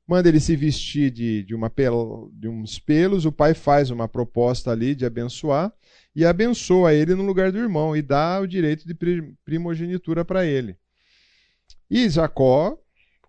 [0.06, 4.06] Manda ele se vestir de, de, uma pel, de uns pelos, o pai faz uma
[4.06, 5.72] proposta ali de abençoar
[6.14, 8.94] e abençoa ele no lugar do irmão e dá o direito de
[9.44, 10.76] primogenitura para ele.
[11.90, 12.78] E Jacó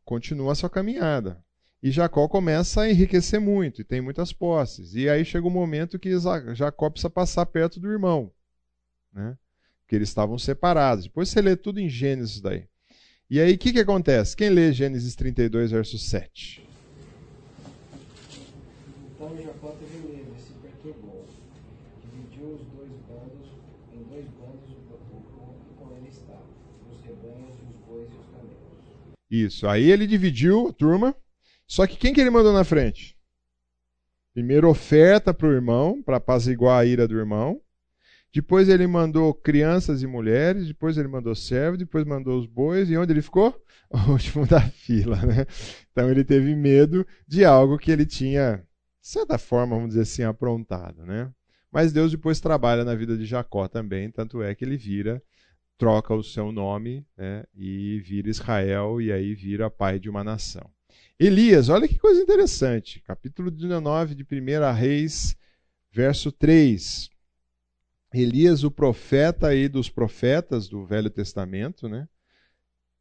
[0.03, 1.43] continua a sua caminhada.
[1.81, 4.95] E Jacó começa a enriquecer muito e tem muitas posses.
[4.95, 6.11] E aí chega o um momento que
[6.53, 8.31] Jacó precisa passar perto do irmão,
[9.13, 9.37] né?
[9.81, 11.05] Porque eles estavam separados.
[11.05, 12.67] Depois você lê tudo em Gênesis daí.
[13.29, 14.35] E aí o que, que acontece?
[14.35, 16.67] Quem lê Gênesis 32, verso 7?
[19.13, 21.25] Então Jacó teve medo e se perturbou.
[22.01, 23.49] Dividiu os dois bandos,
[23.93, 26.43] em dois bandos o povo que com ele estava,
[26.91, 28.37] os rebanhos e os bois e os
[29.29, 29.67] isso.
[29.67, 31.15] Aí ele dividiu a turma.
[31.67, 33.17] Só que quem que ele mandou na frente?
[34.33, 37.61] Primeiro oferta para o irmão, para apaziguar a ira do irmão.
[38.33, 40.67] Depois ele mandou crianças e mulheres.
[40.67, 41.79] Depois ele mandou servos.
[41.79, 42.89] Depois mandou os bois.
[42.89, 43.53] E onde ele ficou?
[43.89, 45.15] O último da fila.
[45.25, 45.45] Né?
[45.93, 48.57] Então ele teve medo de algo que ele tinha,
[49.01, 51.05] de certa forma, vamos dizer assim, aprontado.
[51.05, 51.31] Né?
[51.71, 54.11] Mas Deus depois trabalha na vida de Jacó também.
[54.11, 55.23] Tanto é que ele vira
[55.77, 60.69] troca o seu nome né, e vira Israel, e aí vira pai de uma nação.
[61.19, 62.99] Elias, olha que coisa interessante.
[63.01, 65.35] Capítulo 19 de 1 Reis,
[65.91, 67.09] verso 3.
[68.13, 72.07] Elias, o profeta aí dos profetas do Velho Testamento, né?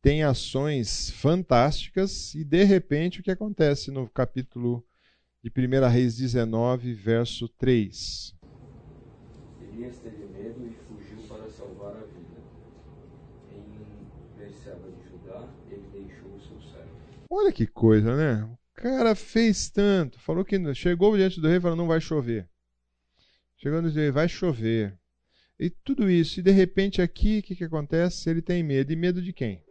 [0.02, 4.84] Tem ações fantásticas e de repente o que acontece no capítulo
[5.42, 8.34] de 1 Reis 19, verso 3?
[9.60, 10.86] Elias teve medo e
[17.28, 18.44] Olha que coisa, né?
[18.44, 22.48] O cara fez tanto, falou que chegou diante do rei e falou: não vai chover.
[23.56, 24.98] Chegou diante do rei, vai chover.
[25.58, 28.28] E tudo isso, e de repente aqui, o que, que acontece?
[28.28, 28.92] Ele tem medo.
[28.92, 29.64] E medo de quem?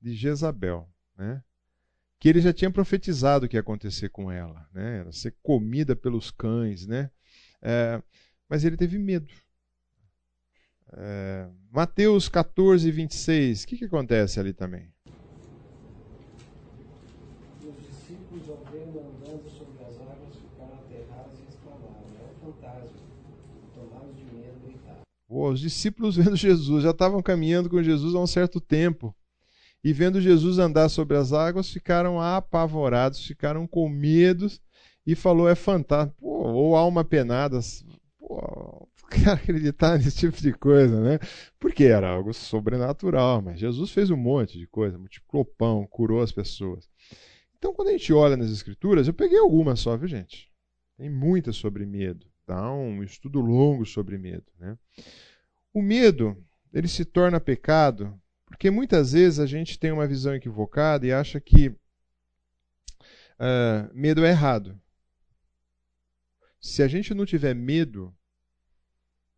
[0.00, 1.42] De Jezabel, né?
[2.18, 5.00] Que ele já tinha profetizado o que ia acontecer com ela, né?
[5.00, 7.10] Ela ser comida pelos cães, né?
[7.62, 8.02] É,
[8.48, 9.32] mas ele teve medo.
[10.92, 14.92] É, Mateus 14, 26, o que, que acontece ali também?
[25.28, 29.14] Os discípulos vendo Jesus, já estavam caminhando com Jesus há um certo tempo.
[29.84, 34.48] E vendo Jesus andar sobre as águas, ficaram apavorados, ficaram com medo
[35.06, 36.20] e falou: é fantástico.
[36.20, 37.60] Pô, ou alma penada.
[38.18, 41.18] Pô, quero acreditar nesse tipo de coisa, né?
[41.60, 46.32] Porque era algo sobrenatural, mas Jesus fez um monte de coisa, multiplicou pão, curou as
[46.32, 46.88] pessoas.
[47.56, 50.50] Então, quando a gente olha nas Escrituras, eu peguei algumas só, viu, gente?
[50.96, 52.26] Tem muitas sobre medo.
[52.46, 54.78] Dá um estudo longo sobre medo, né?
[55.72, 56.36] O medo,
[56.72, 61.40] ele se torna pecado porque muitas vezes a gente tem uma visão equivocada e acha
[61.40, 61.76] que uh,
[63.92, 64.80] medo é errado.
[66.60, 68.14] Se a gente não tiver medo,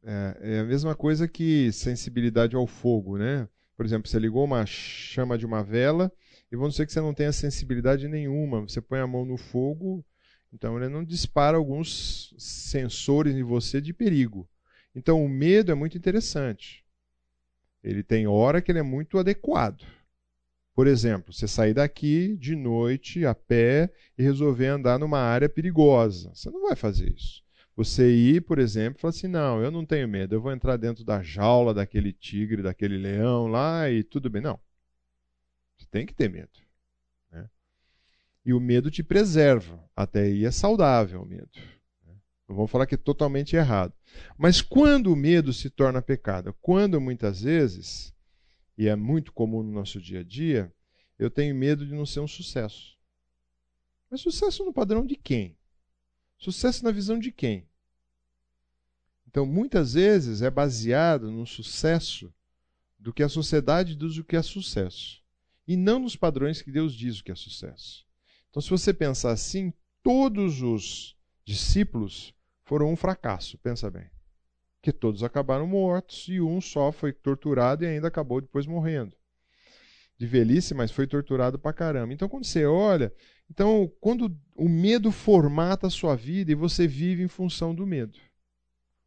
[0.02, 3.48] é, é, a mesma coisa que sensibilidade ao fogo, né?
[3.76, 6.12] Por exemplo, você ligou uma chama de uma vela
[6.50, 8.62] e vamos dizer que você não tenha sensibilidade nenhuma.
[8.62, 10.04] Você põe a mão no fogo,
[10.52, 14.48] então ele não dispara alguns sensores em você de perigo.
[14.94, 16.84] Então o medo é muito interessante.
[17.82, 19.84] Ele tem hora que ele é muito adequado.
[20.74, 26.30] Por exemplo, você sair daqui de noite a pé e resolver andar numa área perigosa.
[26.34, 27.42] Você não vai fazer isso.
[27.74, 30.76] Você ir, por exemplo, e falar assim: não, eu não tenho medo, eu vou entrar
[30.76, 34.42] dentro da jaula daquele tigre, daquele leão lá e tudo bem.
[34.42, 34.58] Não.
[35.76, 36.67] Você tem que ter medo.
[38.48, 39.78] E o medo te preserva.
[39.94, 41.50] Até aí é saudável o medo.
[42.48, 43.92] Não vamos falar que é totalmente errado.
[44.38, 46.56] Mas quando o medo se torna pecado?
[46.62, 48.14] Quando muitas vezes,
[48.78, 50.72] e é muito comum no nosso dia a dia,
[51.18, 52.96] eu tenho medo de não ser um sucesso.
[54.10, 55.54] Mas sucesso no padrão de quem?
[56.38, 57.68] Sucesso na visão de quem?
[59.26, 62.32] Então, muitas vezes é baseado no sucesso
[62.98, 65.22] do que a sociedade diz o que é sucesso,
[65.66, 68.07] e não nos padrões que Deus diz o que é sucesso.
[68.50, 72.34] Então, se você pensar assim, todos os discípulos
[72.64, 74.10] foram um fracasso, pensa bem.
[74.82, 79.14] Que todos acabaram mortos e um só foi torturado e ainda acabou depois morrendo.
[80.18, 82.12] De velhice, mas foi torturado pra caramba.
[82.12, 83.12] Então, quando você olha,
[83.50, 88.18] então, quando o medo formata a sua vida e você vive em função do medo,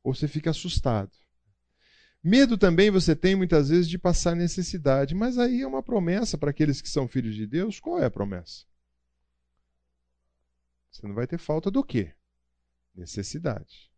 [0.03, 1.11] ou você fica assustado.
[2.23, 6.51] Medo também você tem muitas vezes de passar necessidade, mas aí é uma promessa para
[6.51, 7.79] aqueles que são filhos de Deus.
[7.79, 8.65] Qual é a promessa?
[10.91, 12.13] Você não vai ter falta do quê?
[12.93, 13.89] Necessidade.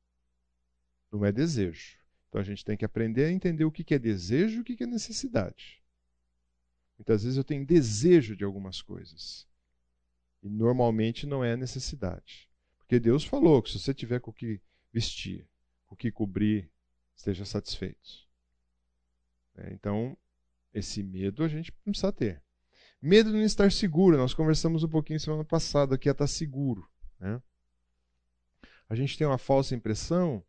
[1.11, 1.97] Não é desejo.
[2.29, 4.83] Então a gente tem que aprender a entender o que é desejo e o que
[4.83, 5.83] é necessidade.
[6.97, 9.47] Muitas vezes eu tenho desejo de algumas coisas.
[10.41, 12.49] E normalmente não é necessidade.
[12.77, 15.47] Porque Deus falou que se você tiver com o que vestir,
[15.85, 16.69] com o que cobrir,
[17.15, 18.27] esteja satisfeito.
[19.55, 20.17] É, então,
[20.73, 22.43] esse medo a gente precisa ter.
[23.05, 24.15] Medo de não estar seguro.
[24.15, 26.89] Nós conversamos um pouquinho semana passada que é estar seguro.
[27.19, 27.41] Né?
[28.87, 30.41] A gente tem uma falsa impressão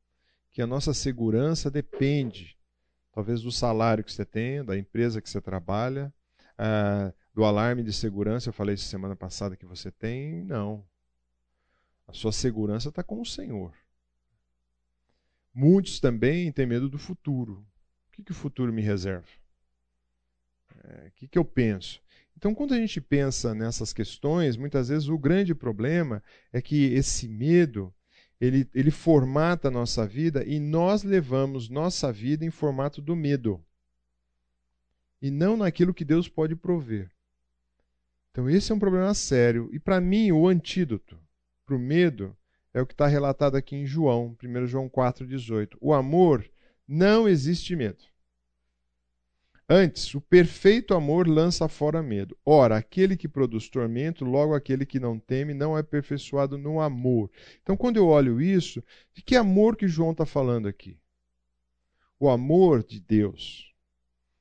[0.52, 2.56] que a nossa segurança depende,
[3.12, 6.14] talvez, do salário que você tem, da empresa que você trabalha,
[6.56, 10.86] ah, do alarme de segurança, eu falei isso semana passada que você tem, não.
[12.06, 13.74] A sua segurança está com o Senhor.
[15.52, 17.66] Muitos também têm medo do futuro.
[18.06, 19.26] O que, que o futuro me reserva?
[20.84, 22.03] É, o que, que eu penso?
[22.44, 27.26] Então, quando a gente pensa nessas questões, muitas vezes o grande problema é que esse
[27.26, 27.90] medo
[28.38, 33.64] ele, ele formata a nossa vida e nós levamos nossa vida em formato do medo
[35.22, 37.10] e não naquilo que Deus pode prover.
[38.30, 39.70] Então, esse é um problema sério.
[39.72, 41.18] E para mim, o antídoto
[41.64, 42.36] para o medo
[42.74, 45.78] é o que está relatado aqui em João, 1 João 4,18.
[45.80, 46.46] O amor
[46.86, 48.04] não existe medo.
[49.68, 52.36] Antes, o perfeito amor lança fora medo.
[52.44, 57.30] Ora, aquele que produz tormento, logo aquele que não teme, não é aperfeiçoado no amor.
[57.62, 60.98] Então, quando eu olho isso, de que amor que João está falando aqui?
[62.20, 63.74] O amor de Deus.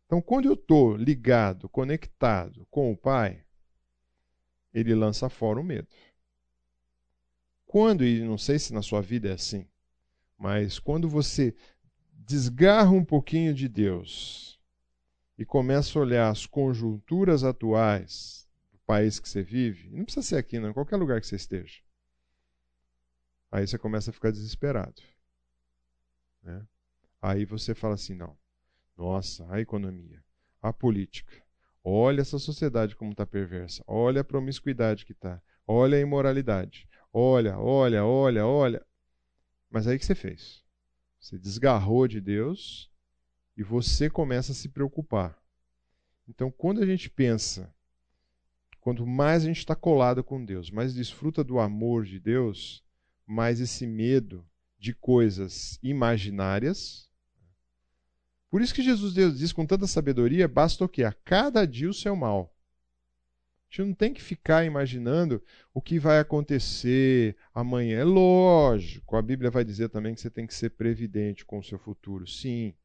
[0.06, 3.46] Então, quando eu estou ligado, conectado com o Pai,
[4.74, 5.88] ele lança fora o medo.
[7.66, 9.66] Quando, e não sei se na sua vida é assim,
[10.38, 11.56] mas quando você
[12.12, 14.53] desgarra um pouquinho de Deus
[15.38, 20.38] e começa a olhar as conjunturas atuais do país que você vive, não precisa ser
[20.38, 21.82] aqui, não, em qualquer lugar que você esteja,
[23.52, 25.02] aí você começa a ficar desesperado.
[26.42, 26.66] Né?
[27.22, 28.38] Aí você fala assim: não,
[28.98, 30.24] nossa, a economia,
[30.62, 31.44] a política,
[31.84, 33.84] Olha essa sociedade como está perversa.
[33.86, 35.42] Olha a promiscuidade que está.
[35.68, 36.88] Olha a imoralidade.
[37.12, 38.86] Olha, olha, olha, olha.
[39.70, 40.64] Mas aí que você fez?
[41.20, 42.90] Você desgarrou de Deus
[43.56, 45.38] e você começa a se preocupar.
[46.28, 47.74] Então, quando a gente pensa,
[48.80, 52.84] quanto mais a gente está colado com Deus, mais desfruta do amor de Deus,
[53.26, 54.46] mais esse medo
[54.78, 57.10] de coisas imaginárias,
[58.54, 61.04] por isso que Jesus Deus diz com tanta sabedoria: basta o que?
[61.04, 62.56] A cada dia o seu mal.
[63.72, 65.42] A gente não tem que ficar imaginando
[65.74, 67.98] o que vai acontecer amanhã.
[67.98, 71.64] É lógico, a Bíblia vai dizer também que você tem que ser previdente com o
[71.64, 72.28] seu futuro.
[72.28, 72.76] Sim.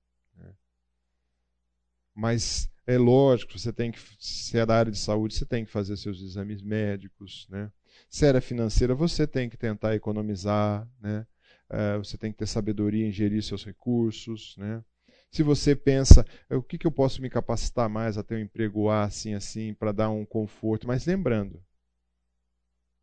[2.19, 5.71] Mas é lógico, você tem que, se é da área de saúde, você tem que
[5.71, 7.47] fazer seus exames médicos.
[7.49, 7.71] Né?
[8.11, 10.85] Se era financeira, você tem que tentar economizar.
[11.01, 11.25] Né?
[11.71, 14.57] Uh, você tem que ter sabedoria em gerir seus recursos.
[14.57, 14.83] Né?
[15.31, 18.89] Se você pensa, o que, que eu posso me capacitar mais a ter um emprego
[18.89, 21.63] A, assim, assim, para dar um conforto, mas lembrando,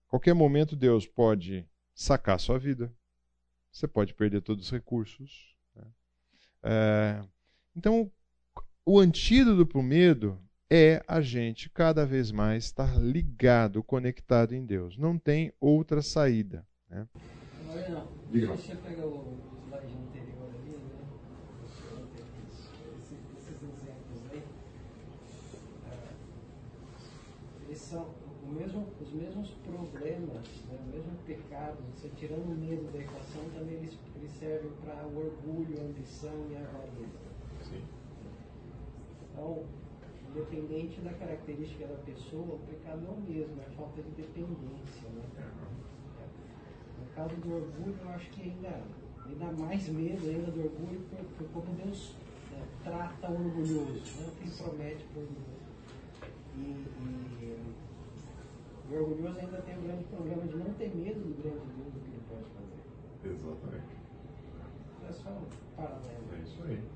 [0.09, 2.93] qualquer momento Deus pode sacar sua vida,
[3.71, 5.55] você pode perder todos os recursos.
[5.73, 5.85] Né?
[6.63, 7.23] É,
[7.73, 8.11] então,
[8.85, 10.39] o antídoto para o medo
[10.69, 14.97] é a gente cada vez mais estar ligado, conectado em Deus.
[14.97, 16.65] Não tem outra saída.
[16.89, 17.07] Né?
[17.89, 18.47] Não, Diga.
[18.47, 19.35] Deixa eu pegar o
[27.85, 28.07] são
[28.51, 33.75] mesmo, os mesmos problemas, né, o mesmo pecado, você tirando o medo da equação, também
[33.75, 37.34] eles, eles servem para o orgulho, a ambição e a avareza.
[39.35, 39.65] Então,
[40.29, 45.09] independente da característica da pessoa, o pecado é o mesmo, é falta de dependência.
[45.09, 45.23] Né?
[47.13, 48.81] causa do orgulho, eu acho que ainda,
[49.25, 52.13] ainda mais medo ainda do orgulho por, por como Deus
[52.51, 54.27] né, trata o orgulhoso, né?
[54.27, 55.55] o que ele promete para o orgulhoso.
[56.57, 57.75] E, e,
[58.89, 61.99] o orgulhoso ainda tem o grande problema de não ter medo do grande Deus do
[61.99, 63.33] que ele pode fazer.
[63.33, 63.95] Exatamente.
[65.07, 66.25] É só um paralelo.
[66.33, 66.94] É isso aí.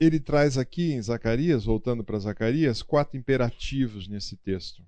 [0.00, 4.82] Ele traz aqui em Zacarias, voltando para Zacarias, quatro imperativos nesse texto.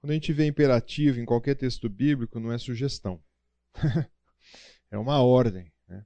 [0.00, 3.20] Quando a gente vê imperativo em qualquer texto bíblico, não é sugestão.
[4.90, 5.72] é uma ordem.
[5.88, 6.04] Né?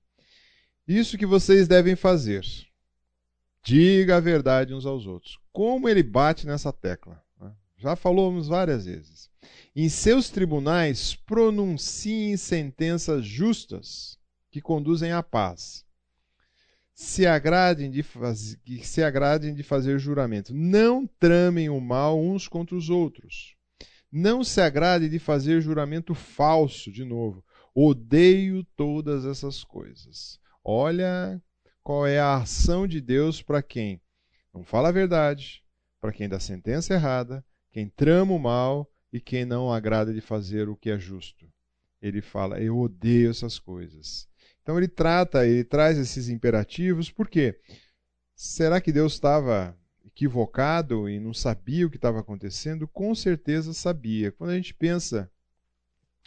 [0.89, 2.45] Isso que vocês devem fazer.
[3.63, 5.39] Diga a verdade uns aos outros.
[5.53, 7.23] Como ele bate nessa tecla?
[7.39, 7.55] Né?
[7.77, 9.31] Já falamos várias vezes.
[9.75, 14.19] Em seus tribunais, pronunciem sentenças justas
[14.51, 15.86] que conduzem à paz
[16.97, 20.55] se agradem de, faz, se agradem de fazer juramento.
[20.55, 23.55] Não tramem o mal uns contra os outros.
[24.11, 27.45] Não se agrade de fazer juramento falso, de novo.
[27.75, 30.41] Odeio todas essas coisas.
[30.65, 31.41] Olha
[31.83, 34.01] qual é a ação de Deus para quem
[34.55, 35.63] não fala a verdade,
[36.01, 40.67] para quem dá sentença errada, quem trama o mal e quem não agrada de fazer
[40.67, 41.47] o que é justo.
[42.01, 44.27] Ele fala: Eu odeio essas coisas.
[44.67, 47.57] Então ele trata, ele traz esses imperativos, por quê?
[48.35, 52.89] Será que Deus estava equivocado e não sabia o que estava acontecendo?
[52.89, 54.33] Com certeza sabia.
[54.33, 55.31] Quando a gente pensa,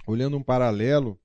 [0.07, 1.19] olhando um paralelo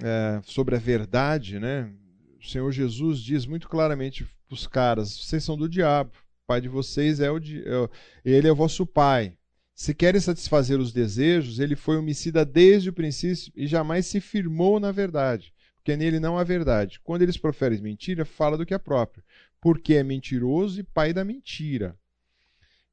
[0.00, 1.92] é, sobre a verdade, né?
[2.38, 6.60] O Senhor Jesus diz muito claramente para os caras: vocês são do diabo, o pai
[6.60, 7.90] de vocês é o, é,
[8.24, 9.36] ele é o vosso pai.
[9.74, 14.78] Se querem satisfazer os desejos, ele foi homicida desde o princípio e jamais se firmou
[14.78, 15.52] na verdade
[15.90, 17.00] porque nele não há verdade.
[17.00, 19.24] Quando eles proferem mentira, fala do que é próprio,
[19.60, 21.98] porque é mentiroso e pai da mentira.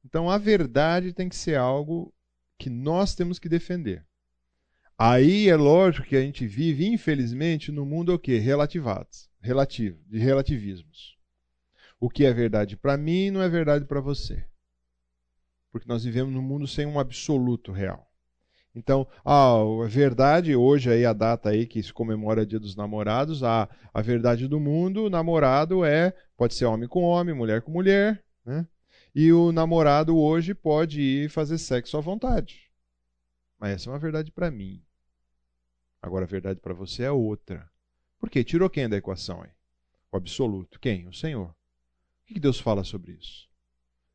[0.04, 2.12] Então a verdade tem que ser algo
[2.58, 4.04] que nós temos que defender.
[4.98, 8.38] Aí é lógico que a gente vive, infelizmente, no mundo o quê?
[8.38, 11.16] Relativados, relativo, de relativismos.
[12.00, 14.44] O que é verdade para mim não é verdade para você.
[15.70, 18.07] Porque nós vivemos num mundo sem um absoluto real.
[18.74, 19.58] Então, a
[19.88, 24.02] verdade, hoje aí a data aí que se comemora o Dia dos Namorados, a, a
[24.02, 28.66] verdade do mundo, namorado é, pode ser homem com homem, mulher com mulher, né?
[29.14, 32.70] E o namorado hoje pode ir fazer sexo à vontade.
[33.58, 34.80] Mas essa é uma verdade para mim.
[36.00, 37.68] Agora a verdade para você é outra.
[38.20, 38.44] Por quê?
[38.44, 39.50] Tirou quem da equação aí?
[40.12, 40.78] O absoluto.
[40.78, 41.08] Quem?
[41.08, 41.48] O Senhor.
[41.48, 41.54] O
[42.26, 43.48] que Deus fala sobre isso?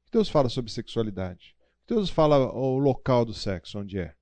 [0.02, 1.56] O que Deus fala sobre sexualidade?
[1.84, 4.16] O que Deus fala o local do sexo, onde é?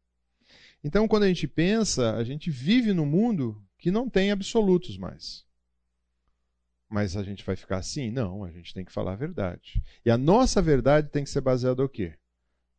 [0.84, 5.46] Então, quando a gente pensa, a gente vive num mundo que não tem absolutos mais.
[6.90, 8.12] Mas a gente vai ficar assim?
[8.12, 9.82] Não, a gente tem que falar a verdade.
[10.06, 12.16] E a nossa verdade tem que ser baseada no quê?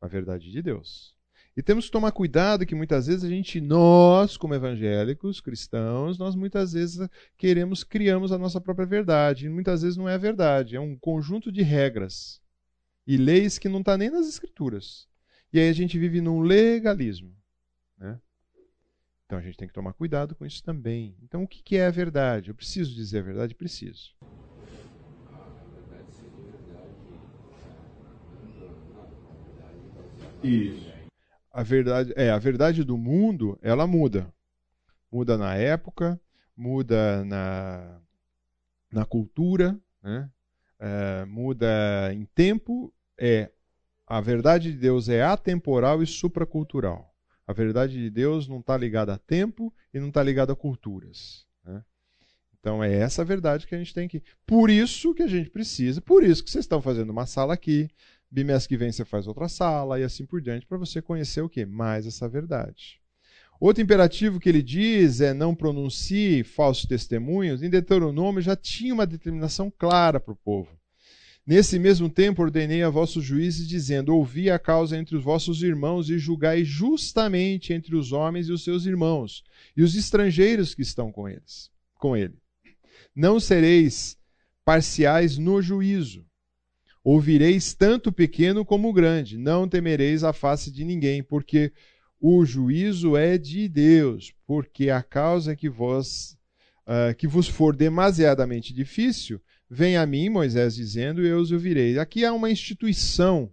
[0.00, 1.16] Na verdade de Deus.
[1.56, 6.34] E temos que tomar cuidado que muitas vezes a gente, nós, como evangélicos, cristãos, nós
[6.34, 9.46] muitas vezes queremos, criamos a nossa própria verdade.
[9.46, 12.40] E muitas vezes não é a verdade, é um conjunto de regras
[13.06, 15.08] e leis que não está nem nas escrituras.
[15.52, 17.34] E aí a gente vive num legalismo.
[18.02, 18.20] Né?
[19.24, 21.16] Então a gente tem que tomar cuidado com isso também.
[21.22, 22.50] Então o que é a verdade?
[22.50, 23.54] Eu preciso dizer a verdade?
[23.54, 24.12] Preciso.
[30.42, 30.92] Isso.
[31.52, 34.34] A verdade é a verdade do mundo, ela muda.
[35.10, 36.20] Muda na época,
[36.56, 38.00] muda na,
[38.90, 40.28] na cultura, né?
[40.80, 42.92] É, muda em tempo.
[43.16, 43.52] É
[44.06, 47.11] a verdade de Deus é atemporal e supracultural.
[47.46, 51.46] A verdade de Deus não está ligada a tempo e não está ligada a culturas.
[51.64, 51.82] Né?
[52.58, 54.22] Então é essa a verdade que a gente tem que.
[54.46, 57.90] Por isso que a gente precisa, por isso que vocês estão fazendo uma sala aqui,
[58.30, 61.48] bimestre que vem você faz outra sala e assim por diante, para você conhecer o
[61.48, 61.66] que?
[61.66, 63.00] Mais essa verdade.
[63.60, 67.62] Outro imperativo que ele diz é não pronuncie falsos testemunhos.
[67.62, 70.81] Em Deuteronômio já tinha uma determinação clara para o povo.
[71.44, 76.08] Nesse mesmo tempo ordenei a vossos juízes, dizendo: Ouvi a causa entre os vossos irmãos
[76.08, 79.42] e julgai justamente entre os homens e os seus irmãos,
[79.76, 81.68] e os estrangeiros que estão com eles,
[81.98, 82.34] com ele.
[83.14, 84.16] Não sereis
[84.64, 86.24] parciais no juízo.
[87.02, 91.72] Ouvireis tanto o pequeno como o grande, não temereis a face de ninguém, porque
[92.20, 96.38] o juízo é de Deus, porque a causa que vos,
[96.86, 99.40] uh, que vos for demasiadamente difícil,
[99.74, 101.98] Vem a mim, Moisés dizendo, e eu os ouvirei.
[101.98, 103.50] Aqui há uma instituição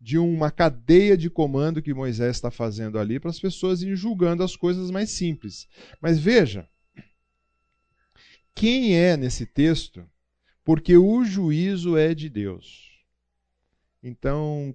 [0.00, 4.42] de uma cadeia de comando que Moisés está fazendo ali para as pessoas irem julgando
[4.42, 5.68] as coisas mais simples.
[6.02, 6.68] Mas veja,
[8.56, 10.04] quem é nesse texto?
[10.64, 12.98] Porque o juízo é de Deus.
[14.02, 14.74] Então,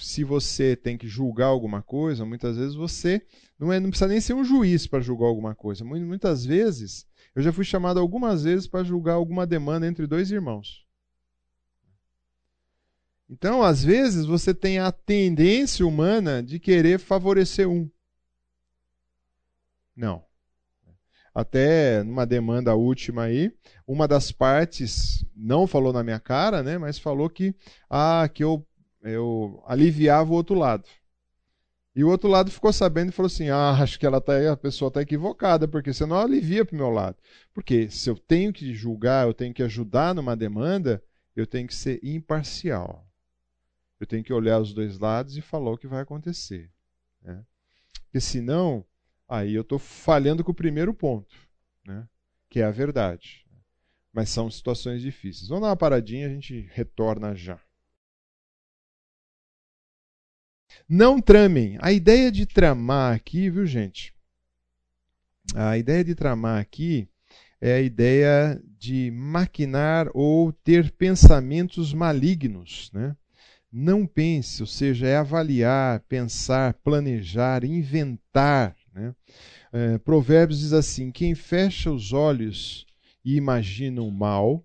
[0.00, 3.24] se você tem que julgar alguma coisa, muitas vezes você
[3.56, 5.84] não, é, não precisa nem ser um juiz para julgar alguma coisa.
[5.84, 7.06] Muitas vezes,
[7.38, 10.84] eu já fui chamado algumas vezes para julgar alguma demanda entre dois irmãos.
[13.30, 17.88] Então, às vezes, você tem a tendência humana de querer favorecer um.
[19.94, 20.24] Não.
[21.32, 23.54] Até numa demanda última aí,
[23.86, 27.54] uma das partes não falou na minha cara, né, mas falou que
[27.88, 28.66] ah, que eu
[29.00, 30.82] eu aliviava o outro lado.
[31.98, 34.56] E o outro lado ficou sabendo e falou assim: "Ah, acho que ela tá a
[34.56, 37.16] pessoa está equivocada, porque você não alivia para o meu lado".
[37.52, 41.02] Porque se eu tenho que julgar, eu tenho que ajudar numa demanda,
[41.34, 43.04] eu tenho que ser imparcial.
[43.98, 46.70] Eu tenho que olhar os dois lados e falar o que vai acontecer.
[47.20, 47.44] Né?
[48.04, 48.84] Porque senão,
[49.28, 51.34] aí eu estou falhando com o primeiro ponto,
[51.84, 52.08] né?
[52.48, 53.44] que é a verdade.
[54.12, 55.48] Mas são situações difíceis.
[55.48, 57.58] Vamos dar uma paradinha, a gente retorna já.
[60.88, 61.78] Não tramem.
[61.80, 64.12] A ideia de tramar aqui, viu, gente?
[65.54, 67.08] A ideia de tramar aqui
[67.60, 73.16] é a ideia de maquinar ou ter pensamentos malignos, né?
[73.70, 78.74] Não pense, ou seja, é avaliar, pensar, planejar, inventar.
[78.94, 79.14] Né?
[79.72, 82.86] É, Provérbios diz assim: quem fecha os olhos
[83.22, 84.64] e imagina o mal,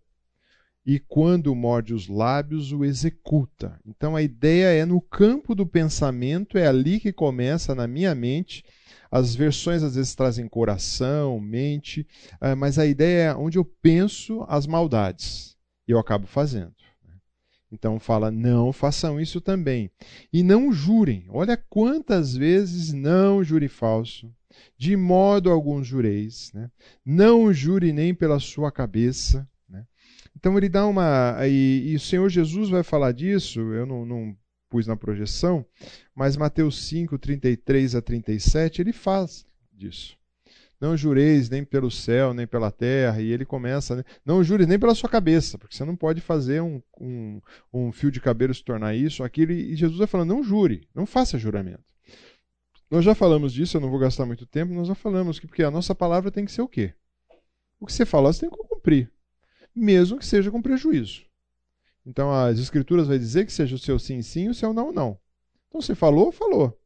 [0.86, 3.80] e quando morde os lábios, o executa.
[3.86, 8.64] Então a ideia é no campo do pensamento, é ali que começa na minha mente.
[9.10, 12.06] As versões às vezes trazem coração, mente,
[12.42, 15.56] é, mas a ideia é onde eu penso as maldades
[15.88, 16.74] e eu acabo fazendo.
[17.72, 19.90] Então fala: não façam isso também.
[20.32, 21.26] E não jurem.
[21.30, 24.32] Olha quantas vezes não jure falso.
[24.78, 26.52] De modo algum jureis.
[26.54, 26.70] Né?
[27.04, 29.48] Não jure nem pela sua cabeça.
[30.36, 31.38] Então ele dá uma.
[31.48, 34.36] E, e, o Senhor Jesus vai falar disso, eu não, não
[34.70, 35.66] pus na projeção,
[36.16, 40.18] mas Mateus 5, 33 a 37, ele faz disso.
[40.84, 43.22] Não jureis nem pelo céu, nem pela terra.
[43.22, 44.04] E ele começa, né?
[44.26, 47.40] não jure nem pela sua cabeça, porque você não pode fazer um, um,
[47.72, 49.54] um fio de cabelo se tornar isso, aquilo.
[49.54, 51.86] E Jesus vai falando, não jure, não faça juramento.
[52.92, 55.64] Nós já falamos disso, eu não vou gastar muito tempo, nós já falamos que porque
[55.64, 56.94] a nossa palavra tem que ser o quê?
[57.80, 59.10] O que você falou, você tem que cumprir,
[59.76, 61.24] mesmo que seja com prejuízo.
[62.06, 65.20] Então as escrituras vai dizer que seja o seu sim, sim, o seu não, não.
[65.68, 66.78] Então você falou, falou.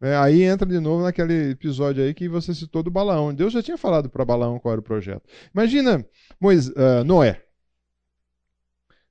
[0.00, 3.32] É, aí entra de novo naquele episódio aí que você citou do Balaão.
[3.32, 5.22] Deus já tinha falado para Balaão qual era o projeto.
[5.54, 6.04] Imagina
[6.40, 7.44] Moisés, uh, Noé.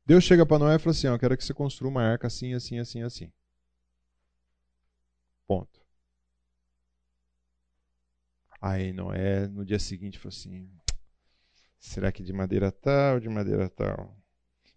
[0.06, 2.54] Deus chega para Noé e fala assim: Eu quero que você construa uma arca assim,
[2.54, 3.32] assim, assim, assim.
[5.48, 5.80] Ponto.
[8.62, 10.70] Aí Noé, no dia seguinte, falou assim:
[11.82, 14.16] Será que de madeira tal, de madeira tal?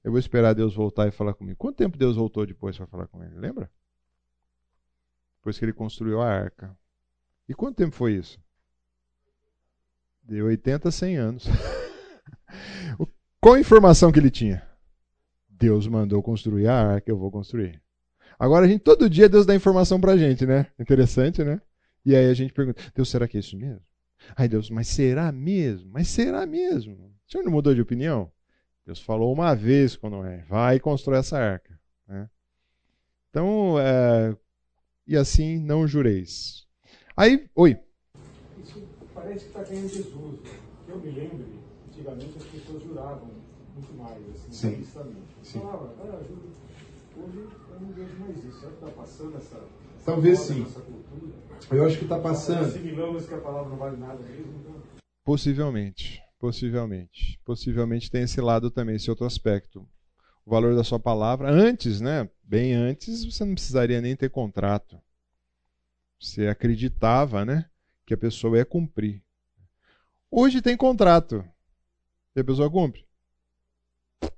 [0.02, 1.56] Eu vou esperar Deus voltar e falar comigo.
[1.56, 3.36] Quanto tempo Deus voltou depois para falar com ele?
[3.36, 3.70] Lembra?
[5.44, 6.74] depois que ele construiu a arca.
[7.46, 8.40] E quanto tempo foi isso?
[10.22, 11.44] De 80 a 100 anos.
[13.38, 14.66] Qual a informação que ele tinha?
[15.46, 17.78] Deus mandou construir a arca, eu vou construir.
[18.38, 20.66] Agora a gente todo dia Deus dá informação pra gente, né?
[20.78, 21.60] Interessante, né?
[22.06, 23.82] E aí a gente pergunta: Deus, será que é isso mesmo?
[24.36, 25.90] Ai, Deus, mas será mesmo?
[25.92, 26.94] Mas será mesmo?
[27.26, 28.30] O senhor não mudou de opinião?
[28.86, 31.78] Deus falou uma vez com Noé: vai e constrói essa arca.
[32.06, 32.28] Né?
[33.30, 34.36] Então, é,
[35.06, 36.66] e assim não jureis.
[37.16, 37.78] Aí, oi.
[38.62, 40.40] Isso parece que está em Jesus.
[40.88, 41.46] Eu me lembro,
[41.88, 43.30] antigamente as pessoas juravam
[43.74, 44.84] muito mais, assim,
[45.42, 45.60] Sim.
[45.60, 46.52] Falava, ah, juro.
[47.16, 47.38] Hoje
[47.70, 48.60] eu não vejo mais isso.
[48.60, 49.60] Será que está passando essa
[50.04, 50.62] Talvez sim.
[50.62, 51.32] essa cultura?
[51.70, 52.66] Eu acho que está passando.
[52.66, 54.54] Assimilamos que a palavra não vale nada mesmo.
[54.60, 54.82] Então...
[55.24, 56.22] Possivelmente.
[56.38, 57.40] Possivelmente.
[57.44, 59.86] Possivelmente tem esse lado também, esse outro aspecto
[60.44, 61.50] o valor da sua palavra.
[61.50, 62.28] Antes, né?
[62.42, 65.00] Bem antes, você não precisaria nem ter contrato.
[66.20, 67.68] Você acreditava, né?
[68.06, 69.22] Que a pessoa ia cumprir.
[70.30, 71.44] Hoje tem contrato.
[72.36, 73.06] E a pessoa cumpre?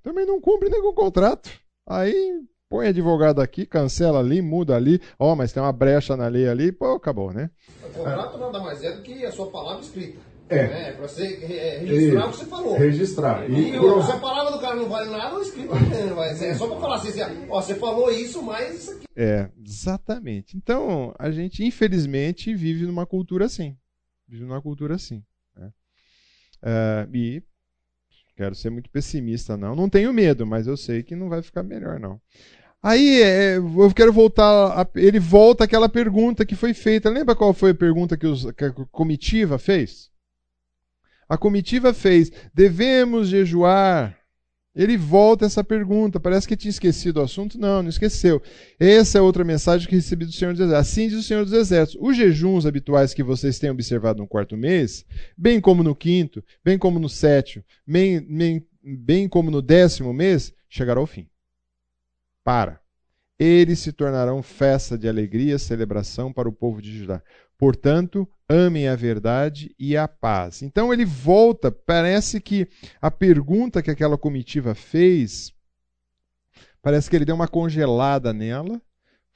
[0.03, 1.51] Também não cumpre nem com o contrato.
[1.85, 5.01] Aí põe advogado aqui, cancela ali, muda ali.
[5.19, 7.51] Ó, oh, mas tem uma brecha na lei ali, pô, acabou, né?
[7.85, 10.19] O contrato nada mais é do que a sua palavra escrita.
[10.49, 10.69] É.
[10.69, 10.93] Né?
[10.93, 11.27] Pra você
[11.81, 12.77] registrar e, o que você falou.
[12.77, 13.51] Registrar.
[13.51, 14.05] E, e por...
[14.05, 16.31] se a palavra do cara não vale nada, o escrito não vai.
[16.31, 19.07] É só pra falar assim, assim, ó, você falou isso, mas isso aqui.
[19.17, 20.57] É, exatamente.
[20.57, 23.77] Então, a gente, infelizmente, vive numa cultura assim.
[24.29, 25.23] Vive numa cultura assim.
[25.57, 25.73] Né?
[26.63, 27.43] Uh, e
[28.37, 29.75] quero ser muito pessimista, não.
[29.75, 32.21] Não tenho medo, mas eu sei que não vai ficar melhor, não.
[32.83, 34.81] Aí é, eu quero voltar.
[34.81, 37.11] A, ele volta àquela pergunta que foi feita.
[37.11, 40.11] Lembra qual foi a pergunta que, os, que a comitiva fez?
[41.29, 44.17] A comitiva fez: devemos jejuar
[44.75, 46.21] Ele volta essa pergunta.
[46.21, 47.59] Parece que tinha esquecido o assunto.
[47.59, 48.41] Não, não esqueceu.
[48.79, 50.89] Essa é outra mensagem que recebi do Senhor dos Exércitos.
[50.89, 52.01] Assim diz o Senhor dos Exércitos.
[52.01, 55.05] Os jejuns habituais que vocês têm observado no quarto mês,
[55.37, 60.53] bem como no quinto, bem como no sétimo, bem, bem, bem como no décimo mês,
[60.69, 61.27] chegará ao fim.
[62.47, 62.81] Para.
[63.37, 67.21] Eles se tornarão festa de alegria, celebração para o povo de Judá.
[67.59, 70.63] Portanto, amem a verdade e a paz.
[70.63, 72.69] Então ele volta, parece que
[73.03, 75.53] a pergunta que aquela comitiva fez,
[76.81, 78.81] parece que ele deu uma congelada nela,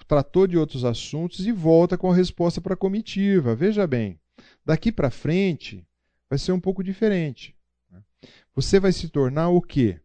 [0.07, 3.57] tratou de outros assuntos e volta com a resposta para a comitiva.
[3.57, 4.21] Veja bem,
[4.65, 5.85] daqui para frente
[6.29, 7.57] vai ser um pouco diferente.
[8.55, 9.99] Você vai se tornar o quê?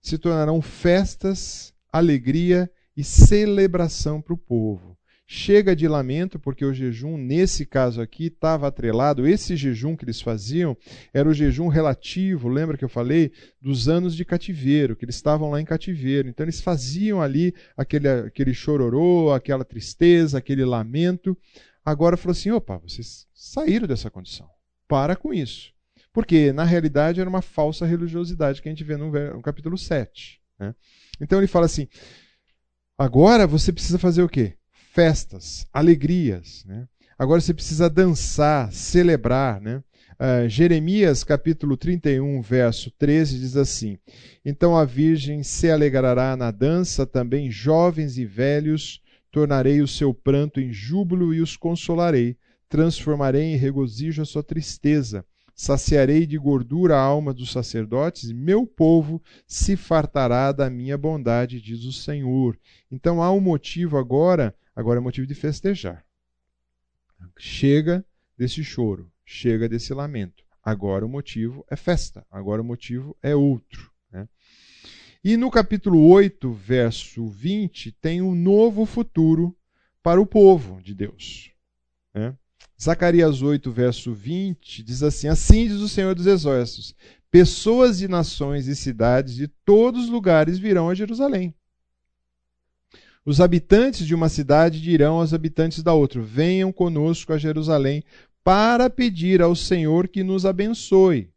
[0.00, 4.96] Se tornarão festas, alegria e celebração para o povo.
[5.34, 9.26] Chega de lamento, porque o jejum, nesse caso aqui, estava atrelado.
[9.26, 10.76] Esse jejum que eles faziam
[11.14, 13.32] era o jejum relativo, lembra que eu falei?
[13.60, 16.28] Dos anos de cativeiro, que eles estavam lá em cativeiro.
[16.28, 21.36] Então eles faziam ali aquele, aquele chororô, aquela tristeza, aquele lamento.
[21.82, 24.48] Agora falou assim: opa, vocês saíram dessa condição.
[24.86, 25.72] Para com isso.
[26.12, 30.40] Porque, na realidade, era uma falsa religiosidade que a gente vê no, capítulo 7.
[30.58, 30.74] Né?
[31.22, 31.88] Então ele fala assim:
[32.98, 34.56] agora você precisa fazer o quê?
[34.92, 36.64] festas, alegrias.
[36.66, 36.86] Né?
[37.18, 39.60] Agora você precisa dançar, celebrar.
[39.60, 39.82] Né?
[40.14, 43.98] Uh, Jeremias capítulo 31, verso 13 diz assim:
[44.44, 49.00] Então a Virgem se alegrará na dança, também jovens e velhos,
[49.30, 52.36] tornarei o seu pranto em júbilo e os consolarei,
[52.68, 55.24] transformarei em regozijo a sua tristeza.
[55.54, 61.60] Saciarei de gordura a alma dos sacerdotes, e meu povo se fartará da minha bondade,
[61.60, 62.58] diz o Senhor.
[62.90, 66.04] Então há um motivo agora Agora é motivo de festejar.
[67.38, 68.04] Chega
[68.36, 70.44] desse choro, chega desse lamento.
[70.62, 73.92] Agora o motivo é festa, agora o motivo é outro.
[74.10, 74.28] Né?
[75.22, 79.56] E no capítulo 8, verso 20, tem um novo futuro
[80.02, 81.52] para o povo de Deus.
[82.14, 82.36] Né?
[82.82, 86.94] Zacarias 8, verso 20, diz assim: Assim diz o Senhor dos Exércitos:
[87.30, 91.54] Pessoas de nações e cidades de todos os lugares virão a Jerusalém
[93.24, 98.02] os habitantes de uma cidade dirão aos habitantes da outra: Venham conosco a Jerusalém
[98.42, 101.30] para pedir ao Senhor que nos abençoe.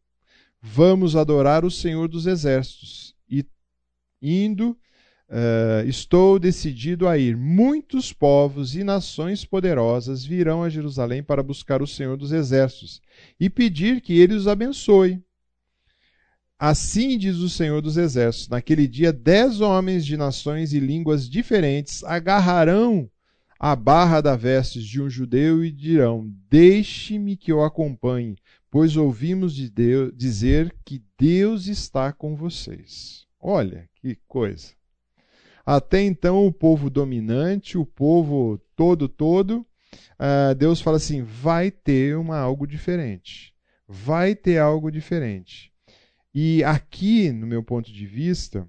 [0.60, 3.16] Vamos adorar o Senhor dos Exércitos.
[3.30, 3.46] E
[4.20, 4.76] indo,
[5.30, 7.36] uh, estou decidido a ir.
[7.36, 13.01] Muitos povos e nações poderosas virão a Jerusalém para buscar o Senhor dos Exércitos
[13.39, 15.21] e pedir que ele os abençoe.
[16.57, 22.03] Assim diz o Senhor dos Exércitos: naquele dia, dez homens de nações e línguas diferentes
[22.03, 23.09] agarrarão
[23.59, 28.38] a barra da veste de um judeu e dirão: Deixe-me que eu acompanhe,
[28.71, 33.26] pois ouvimos de Deus, dizer que Deus está com vocês.
[33.39, 34.73] Olha que coisa.
[35.66, 39.66] Até então, o povo dominante, o povo todo, todo,
[40.20, 43.53] uh, Deus fala assim: vai ter uma, algo diferente.
[43.88, 45.72] Vai ter algo diferente.
[46.34, 48.68] E aqui, no meu ponto de vista,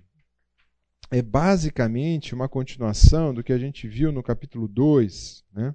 [1.10, 5.44] é basicamente uma continuação do que a gente viu no capítulo 2.
[5.52, 5.74] Né?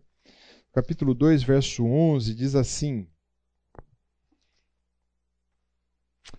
[0.74, 3.07] Capítulo 2, verso 11, diz assim: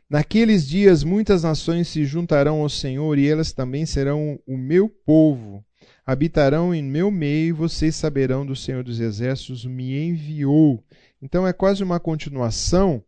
[0.08, 5.64] Naqueles dias muitas nações se juntarão ao Senhor e elas também serão o meu povo.
[6.04, 10.84] Habitarão em meu meio e vocês saberão do Senhor dos Exércitos me enviou.
[11.20, 13.02] Então é quase uma continuação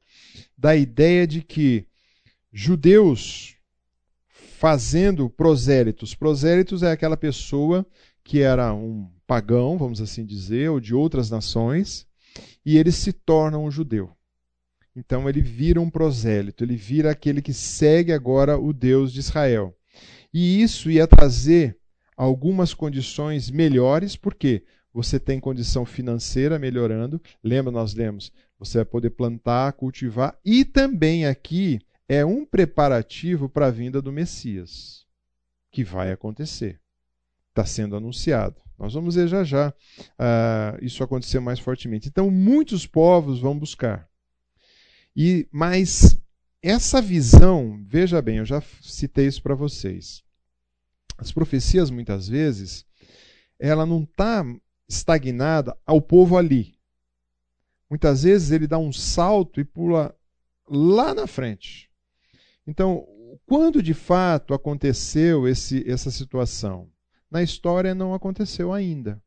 [0.57, 1.87] da ideia de que
[2.53, 3.57] judeus
[4.29, 6.15] fazendo prosélitos.
[6.15, 7.85] Prosélitos é aquela pessoa
[8.23, 12.07] que era um pagão, vamos assim dizer, ou de outras nações,
[12.65, 14.11] e ele se torna um judeu.
[14.97, 19.77] Então ele vira um prosélito, ele vira aquele que segue agora o Deus de Israel.
[20.33, 21.77] E isso ia trazer
[22.17, 27.21] algumas condições melhores, porque você tem condição financeira melhorando.
[27.43, 33.67] Lembra, nós lemos, você vai poder plantar, cultivar, e também aqui é um preparativo para
[33.67, 35.05] a vinda do Messias,
[35.73, 36.81] que vai acontecer.
[37.51, 38.57] Está sendo anunciado.
[38.79, 42.09] Nós vamos ver já já uh, isso acontecer mais fortemente.
[42.09, 44.09] Então, muitos povos vão buscar.
[45.17, 46.19] E Mas
[46.63, 50.25] essa visão, veja bem, eu já citei isso para vocês.
[51.19, 52.87] As profecias, muitas vezes,
[53.59, 54.45] ela não está
[54.89, 56.75] estagnada ao povo ali.
[57.89, 60.17] Muitas vezes ele dá um salto e pula
[60.69, 61.91] lá na frente.
[62.67, 63.07] Então,
[63.47, 66.91] quando de fato aconteceu esse, essa situação?
[67.31, 69.23] Na história não aconteceu ainda.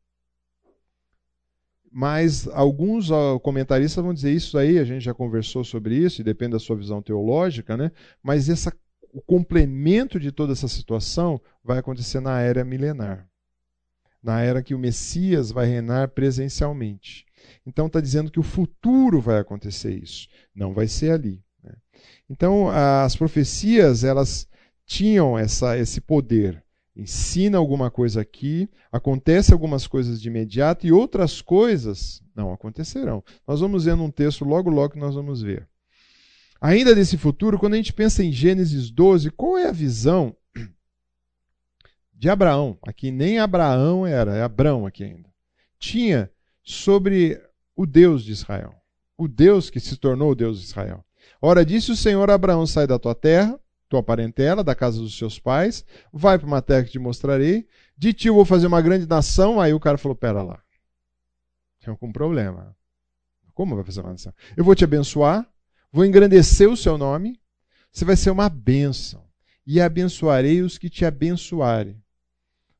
[1.90, 3.08] Mas alguns
[3.42, 6.76] comentaristas vão dizer isso aí, a gente já conversou sobre isso, e depende da sua
[6.76, 7.90] visão teológica, né?
[8.22, 8.70] mas essa
[9.12, 13.28] o complemento de toda essa situação vai acontecer na era milenar.
[14.22, 17.24] Na era que o Messias vai reinar presencialmente.
[17.64, 20.28] Então está dizendo que o futuro vai acontecer isso.
[20.54, 21.42] Não vai ser ali.
[21.62, 21.72] Né?
[22.28, 24.48] Então as profecias elas
[24.84, 26.62] tinham essa, esse poder.
[26.98, 33.22] Ensina alguma coisa aqui, acontece algumas coisas de imediato e outras coisas não acontecerão.
[33.46, 35.68] Nós vamos ver num texto logo logo que nós vamos ver.
[36.60, 40.34] Ainda desse futuro, quando a gente pensa em Gênesis 12, qual é a visão
[42.12, 42.76] de Abraão?
[42.82, 45.28] Aqui nem Abraão era, é Abraão aqui ainda.
[45.78, 46.28] Tinha
[46.64, 47.40] sobre
[47.76, 48.74] o Deus de Israel.
[49.16, 51.04] O Deus que se tornou o Deus de Israel.
[51.40, 53.58] Ora, disse o Senhor a Abraão: sai da tua terra,
[53.88, 57.66] tua parentela, da casa dos seus pais, vai para uma terra que te mostrarei.
[57.96, 59.60] De ti eu vou fazer uma grande nação.
[59.60, 60.62] Aí o cara falou: pera lá.
[61.80, 62.76] Tem algum problema.
[63.54, 64.32] Como vai fazer uma nação?
[64.56, 65.48] Eu vou te abençoar,
[65.90, 67.40] vou engrandecer o seu nome,
[67.90, 69.26] você vai ser uma bênção.
[69.66, 72.02] E abençoarei os que te abençoarem.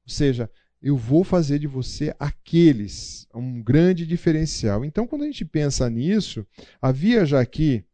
[0.07, 0.51] Ou seja,
[0.81, 4.85] eu vou fazer de você aqueles, um grande diferencial.
[4.85, 6.47] Então, quando a gente pensa nisso,
[6.81, 7.85] havia já aqui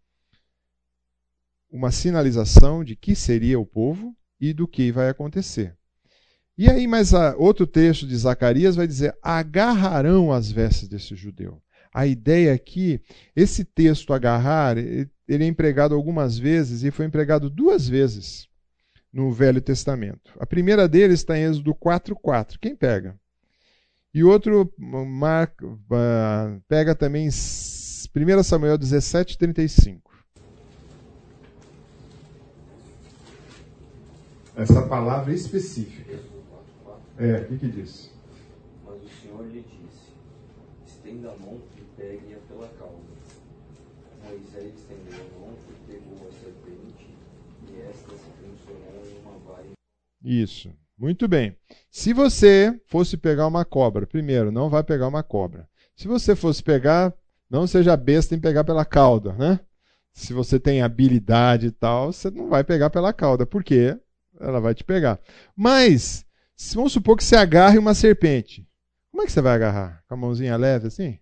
[1.75, 5.77] uma sinalização de que seria o povo e do que vai acontecer.
[6.57, 11.61] E aí, mais outro texto de Zacarias vai dizer: agarrarão as vestes desse judeu.
[11.93, 13.01] A ideia aqui,
[13.35, 18.49] esse texto agarrar, ele é empregado algumas vezes e foi empregado duas vezes
[19.13, 20.33] no Velho Testamento.
[20.39, 22.57] A primeira deles está em Êxodo 4:4.
[22.61, 23.19] Quem pega?
[24.13, 25.67] E outro marca,
[26.69, 30.14] pega também 1 Samuel 17:35.
[34.57, 36.17] Essa palavra específica.
[37.19, 38.11] É, o que, que diz?
[38.85, 40.13] Mas o Senhor lhe disse:
[40.87, 42.95] estenda a mão e pegue-a pela cauda.
[44.25, 47.09] Moisés estendeu a mão e pegou a serpente,
[47.69, 49.67] e esta se transformou em uma vara.
[50.23, 50.73] Isso.
[50.97, 51.57] Muito bem.
[51.91, 55.69] Se você fosse pegar uma cobra, primeiro, não vai pegar uma cobra.
[55.97, 57.13] Se você fosse pegar,
[57.51, 59.59] não seja besta em pegar pela cauda, né?
[60.13, 63.99] Se você tem habilidade e tal, você não vai pegar pela cauda, porque
[64.41, 65.19] ela vai te pegar.
[65.57, 66.25] Mas,
[66.75, 68.67] vamos supor que você agarre uma serpente,
[69.11, 70.03] como é que você vai agarrar?
[70.09, 71.19] Com a mãozinha leve assim?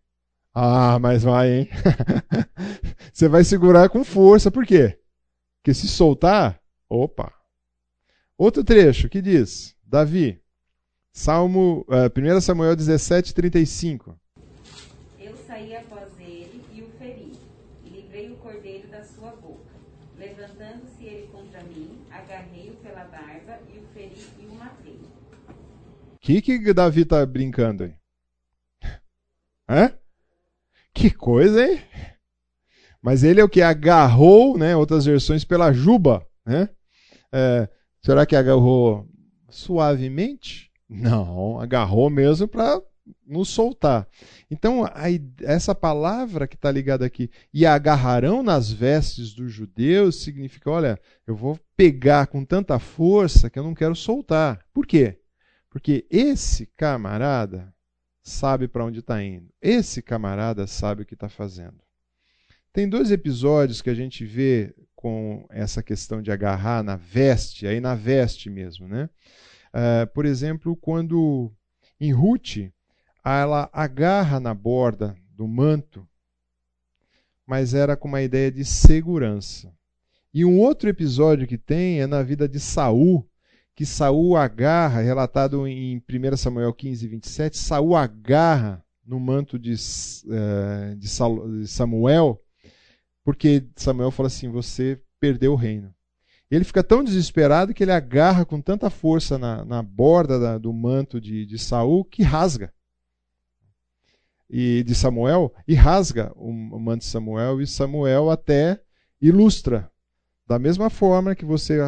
[0.55, 1.69] Ah, mas vai, hein?
[3.13, 4.99] você vai segurar com força, por quê?
[5.59, 7.33] Porque se soltar, opa.
[8.37, 10.43] Outro trecho que diz, Davi,
[11.13, 14.19] Salmo, uh, eh, 1 Samuel 17, 35.
[15.21, 17.33] Eu saí após ele e o feri,
[17.85, 19.71] e livrei o cordeiro da sua boca.
[20.19, 25.01] Levantando-se ele contra mim, agarrei-o pela barba e o feri e o matei.
[26.12, 27.95] O que, que Davi tá brincando aí?
[29.69, 29.93] Hã?
[30.95, 31.81] Que coisa, hein?
[33.03, 33.61] Mas ele é o que?
[33.61, 34.77] Agarrou, né?
[34.77, 36.69] Outras versões, pela juba, né?
[37.33, 37.69] É,
[38.01, 39.09] será que agarrou
[39.49, 40.71] suavemente?
[40.89, 42.81] Não, agarrou mesmo para
[43.27, 44.07] nos soltar.
[44.51, 45.05] Então, a,
[45.41, 51.35] essa palavra que está ligada aqui, e agarrarão nas vestes dos judeus, significa: olha, eu
[51.35, 54.61] vou pegar com tanta força que eu não quero soltar.
[54.73, 55.22] Por quê?
[55.73, 57.75] Porque esse camarada
[58.23, 59.49] sabe para onde está indo.
[59.61, 61.81] Esse camarada sabe o que está fazendo.
[62.75, 67.81] Tem dois episódios que a gente vê com essa questão de agarrar na veste, aí
[67.81, 69.09] na veste mesmo, né?
[69.73, 71.51] Uh, por exemplo, quando
[71.99, 72.71] em Ruth
[73.25, 76.07] ela agarra na borda do manto,
[77.47, 79.75] mas era com uma ideia de segurança.
[80.35, 83.27] E um outro episódio que tem é na vida de Saul,
[83.75, 90.97] que Saul agarra, relatado em 1 Samuel 15, 27, Saul agarra no manto de, uh,
[90.97, 91.09] de
[91.67, 92.41] Samuel,
[93.25, 95.95] porque Samuel fala assim: você perdeu o reino.
[96.51, 100.71] Ele fica tão desesperado que ele agarra com tanta força na, na borda da, do
[100.73, 102.71] manto de, de Saul que rasga
[104.51, 108.79] e de Samuel e rasga o manto de Samuel e Samuel até
[109.19, 109.91] ilustra.
[110.47, 111.79] Da mesma forma que você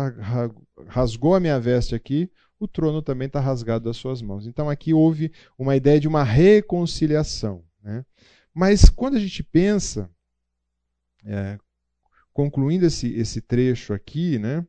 [0.86, 4.46] rasgou a minha veste aqui, o trono também está rasgado das suas mãos.
[4.46, 7.64] Então aqui houve uma ideia de uma reconciliação.
[7.82, 8.04] Né?
[8.52, 10.10] Mas quando a gente pensa,
[11.24, 11.58] é,
[12.32, 14.66] concluindo esse, esse trecho aqui, né,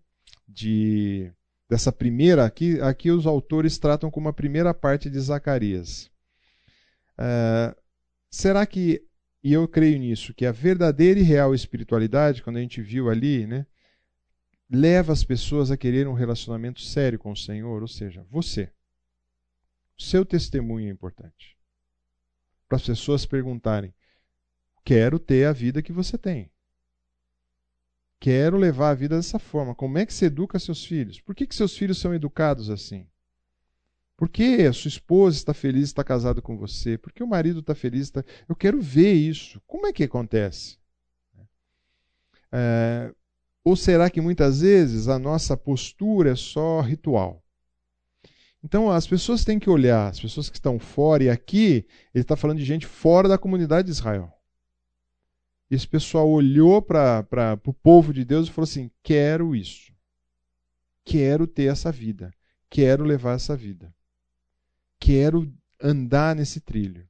[0.48, 1.32] de,
[1.70, 6.10] dessa primeira, aqui, aqui os autores tratam como a primeira parte de Zacarias.
[7.18, 7.76] É,
[8.36, 9.02] Será que,
[9.42, 13.48] e eu creio nisso, que a verdadeira e real espiritualidade, quando a gente viu ali,
[13.48, 13.66] né,
[14.70, 18.72] leva as pessoas a querer um relacionamento sério com o Senhor, ou seja, você.
[19.98, 21.58] Seu testemunho é importante.
[22.68, 23.94] Para as pessoas perguntarem:
[24.84, 26.52] quero ter a vida que você tem.
[28.20, 29.76] quero levar a vida dessa forma.
[29.76, 31.22] Como é que se educa seus filhos?
[31.22, 33.08] Por que, que seus filhos são educados assim?
[34.18, 36.98] Por que a sua esposa está feliz, está casada com você?
[36.98, 38.04] Por que o marido está feliz?
[38.04, 38.24] Está...
[38.48, 39.62] Eu quero ver isso.
[39.68, 40.78] Como é que acontece?
[42.52, 43.14] É...
[43.66, 47.44] Ou será que muitas vezes a nossa postura é só ritual?
[48.64, 52.36] Então as pessoas têm que olhar, as pessoas que estão fora, e aqui ele está
[52.36, 54.32] falando de gente fora da comunidade de Israel.
[55.70, 59.92] Esse pessoal olhou para o povo de Deus e falou assim: quero isso.
[61.04, 62.32] Quero ter essa vida.
[62.70, 63.94] Quero levar essa vida.
[65.00, 65.52] Quero
[65.82, 67.08] andar nesse trilho.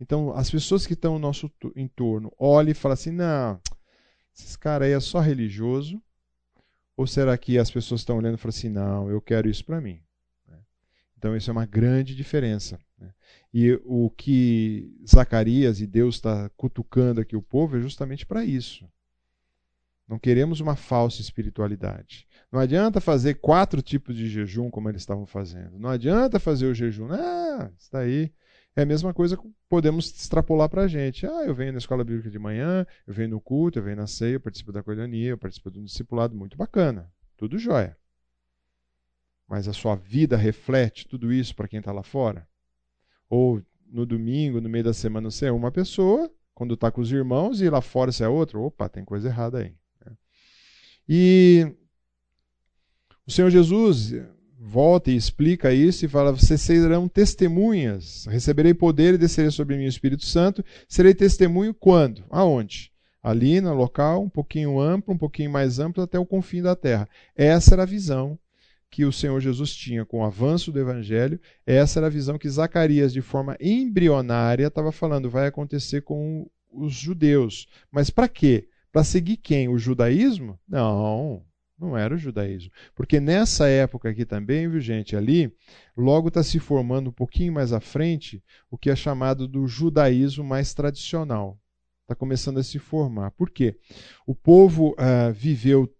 [0.00, 3.60] Então, as pessoas que estão no nosso entorno olham e falam assim: não,
[4.34, 6.02] esses caras aí é só religioso.
[6.96, 9.80] Ou será que as pessoas estão olhando e falam assim: não, eu quero isso para
[9.80, 10.02] mim?
[11.22, 12.80] Então, isso é uma grande diferença.
[12.98, 13.14] Né?
[13.54, 18.90] E o que Zacarias e Deus está cutucando aqui o povo é justamente para isso.
[20.08, 22.26] Não queremos uma falsa espiritualidade.
[22.50, 25.78] Não adianta fazer quatro tipos de jejum como eles estavam fazendo.
[25.78, 27.06] Não adianta fazer o jejum.
[27.12, 28.32] Ah, está aí.
[28.74, 31.26] É a mesma coisa que podemos extrapolar para a gente.
[31.26, 34.06] Ah, eu venho na escola bíblica de manhã, eu venho no culto, eu venho na
[34.06, 37.12] ceia, eu participo da coelhonia, eu participo um discipulado muito bacana.
[37.36, 37.96] Tudo jóia
[39.52, 42.48] mas a sua vida reflete tudo isso para quem está lá fora?
[43.28, 47.12] Ou no domingo, no meio da semana, você é uma pessoa, quando está com os
[47.12, 48.58] irmãos, e lá fora você é outra?
[48.58, 49.74] Opa, tem coisa errada aí.
[50.06, 50.16] Né?
[51.06, 51.76] E
[53.26, 54.14] o Senhor Jesus
[54.62, 59.86] volta e explica isso e fala: Vocês serão testemunhas, receberei poder e descerei sobre mim
[59.86, 60.64] o Espírito Santo.
[60.88, 62.24] Serei testemunho quando?
[62.30, 62.92] Aonde?
[63.22, 67.08] Ali no local, um pouquinho amplo, um pouquinho mais amplo, até o confim da terra.
[67.36, 68.38] Essa era a visão
[68.90, 72.48] que o Senhor Jesus tinha com o avanço do evangelho, essa era a visão que
[72.48, 77.66] Zacarias, de forma embrionária, estava falando, vai acontecer com os judeus.
[77.90, 78.68] Mas para quê?
[78.92, 79.68] Para seguir quem?
[79.68, 80.58] O judaísmo?
[80.68, 81.42] Não,
[81.82, 82.70] não era o judaísmo.
[82.94, 85.52] Porque nessa época aqui também, viu gente, ali,
[85.96, 90.44] logo está se formando um pouquinho mais à frente o que é chamado do judaísmo
[90.44, 91.58] mais tradicional.
[92.02, 93.30] Está começando a se formar.
[93.32, 93.76] Por quê?
[94.26, 95.92] O povo uh, viveu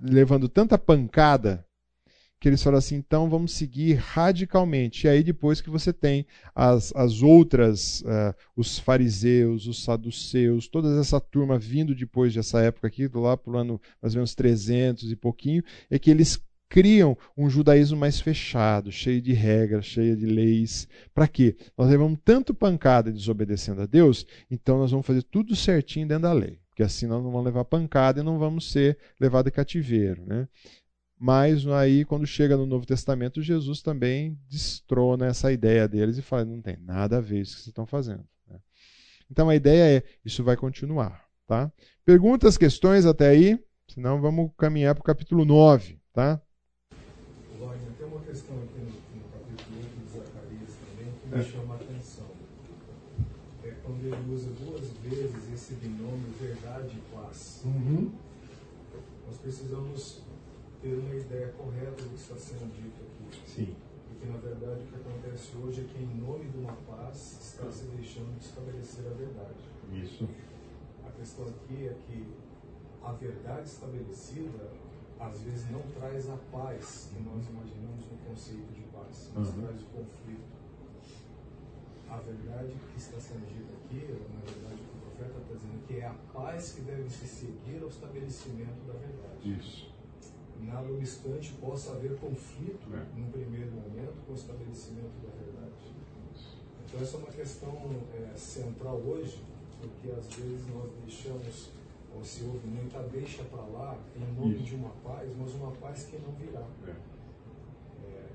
[0.00, 1.66] levando tanta pancada
[2.40, 5.06] que eles falam assim, então vamos seguir radicalmente.
[5.06, 6.24] E aí depois que você tem
[6.54, 12.86] as, as outras, uh, os fariseus, os saduceus, toda essa turma vindo depois dessa época
[12.86, 17.16] aqui, lá para o ano mais ou menos 300 e pouquinho, é que eles criam
[17.36, 20.86] um judaísmo mais fechado, cheio de regras, cheio de leis.
[21.14, 21.56] Para quê?
[21.76, 26.32] Nós levamos tanto pancada desobedecendo a Deus, então nós vamos fazer tudo certinho dentro da
[26.32, 26.60] lei.
[26.68, 30.24] Porque assim nós não vamos levar pancada e não vamos ser levados de cativeiro.
[30.24, 30.46] Né?
[31.18, 36.44] Mas aí, quando chega no Novo Testamento, Jesus também destrona essa ideia deles e fala:
[36.44, 38.24] não tem nada a ver isso que vocês estão fazendo.
[38.46, 38.60] Né?
[39.28, 41.26] Então a ideia é: isso vai continuar.
[41.44, 41.72] Tá?
[42.04, 43.58] Perguntas, questões até aí?
[43.88, 45.98] Senão vamos caminhar para o capítulo 9.
[46.12, 46.40] Tá?
[47.58, 51.42] Wagner, tem uma questão aqui no, no capítulo 8 de Zacarias também que me é.
[51.42, 52.26] chama a atenção.
[53.64, 57.62] É quando ele usa duas vezes esse binômio verdade e paz.
[57.64, 58.12] Uhum.
[59.26, 60.27] Nós precisamos
[60.88, 63.42] ter uma ideia correta do que está sendo dito aqui.
[63.46, 63.76] Sim.
[64.08, 67.70] Porque, na verdade, o que acontece hoje é que, em nome de uma paz, está
[67.70, 69.60] se deixando de estabelecer a verdade.
[69.92, 70.28] Isso.
[71.06, 72.26] A questão aqui é que
[73.02, 74.70] a verdade estabelecida,
[75.20, 79.62] às vezes, não traz a paz que nós imaginamos no conceito de paz, mas uhum.
[79.62, 80.58] traz o conflito.
[82.08, 86.06] A verdade que está sendo dita aqui, na verdade, o profeta está dizendo que é
[86.06, 89.58] a paz que deve se seguir ao estabelecimento da verdade.
[89.58, 89.97] Isso
[90.62, 93.18] nada obstante possa haver conflito é.
[93.18, 95.58] num primeiro momento com o estabelecimento da verdade.
[96.86, 97.74] Então essa é uma questão
[98.14, 99.42] é, central hoje,
[99.80, 101.70] porque às vezes nós deixamos,
[102.14, 104.64] ou se houve muita deixa para lá, em nome Isso.
[104.64, 106.66] de uma paz, mas uma paz que não virá.
[106.86, 106.90] É.
[108.06, 108.26] é,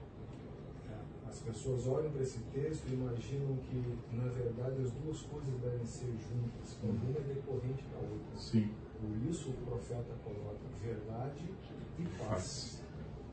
[0.92, 5.60] é as pessoas olham para esse texto e imaginam que, na verdade, as duas coisas
[5.60, 8.38] devem ser juntas, uma é decorrente da outra.
[8.38, 8.70] Sim.
[9.02, 11.44] Por isso o profeta coloca verdade
[12.00, 12.82] e paz.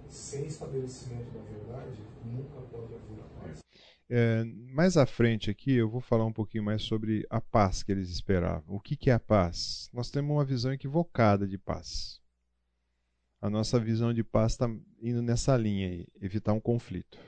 [0.08, 3.61] Sem estabelecimento da verdade, nunca pode haver a paz.
[4.08, 7.92] É, mais à frente aqui, eu vou falar um pouquinho mais sobre a paz que
[7.92, 8.74] eles esperavam.
[8.74, 9.88] O que, que é a paz?
[9.92, 12.20] Nós temos uma visão equivocada de paz.
[13.40, 14.68] A nossa visão de paz está
[15.00, 17.18] indo nessa linha aí, evitar um conflito.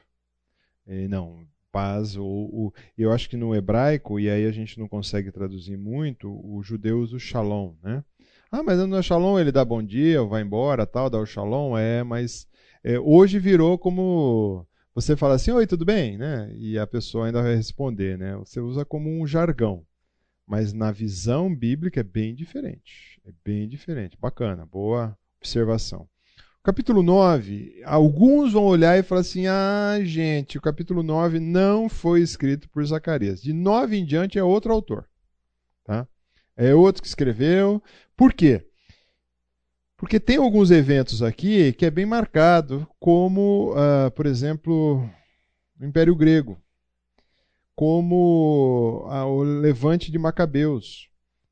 [0.87, 4.87] E não, paz, ou, ou, eu acho que no hebraico, e aí a gente não
[4.87, 8.05] consegue traduzir muito, o judeu usa o shalom, né?
[8.53, 12.05] Ah, mas no Shalom ele dá bom dia, vai embora, tal, dá o Shalom, é,
[12.05, 12.47] mas
[12.85, 16.53] é, hoje virou como você fala assim, oi, tudo bem, né?
[16.59, 18.37] E a pessoa ainda vai responder, né?
[18.37, 19.87] Você usa como um jargão.
[20.47, 23.19] Mas na visão bíblica é bem diferente.
[23.27, 24.19] É bem diferente.
[24.21, 26.07] Bacana, boa observação.
[26.63, 32.21] Capítulo 9, alguns vão olhar e falar assim: ah, gente, o capítulo 9 não foi
[32.21, 33.41] escrito por Zacarias.
[33.41, 35.09] De 9 em diante é outro autor.
[35.85, 36.07] Tá?
[36.57, 37.83] É outro que escreveu.
[38.17, 38.67] Por quê?
[39.97, 45.09] Porque tem alguns eventos aqui que é bem marcado, como, uh, por exemplo,
[45.81, 46.61] o Império Grego,
[47.75, 51.09] como uh, o levante de Macabeus,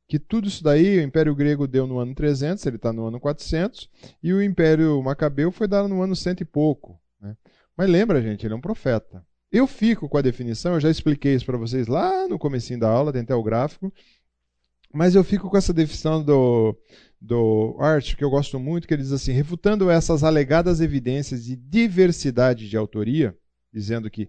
[0.08, 3.20] que tudo isso daí o Império Grego deu no ano 300, ele está no ano
[3.20, 3.88] 400,
[4.20, 7.00] e o Império Macabeu foi dado no ano cento e pouco.
[7.20, 7.36] Né?
[7.76, 9.24] Mas lembra, gente, ele é um profeta.
[9.52, 12.88] Eu fico com a definição, eu já expliquei isso para vocês lá no comecinho da
[12.88, 13.92] aula, tem até o gráfico,
[14.92, 16.76] mas eu fico com essa definição do,
[17.20, 21.56] do Art, que eu gosto muito, que ele diz assim, refutando essas alegadas evidências de
[21.56, 23.36] diversidade de autoria,
[23.72, 24.28] dizendo que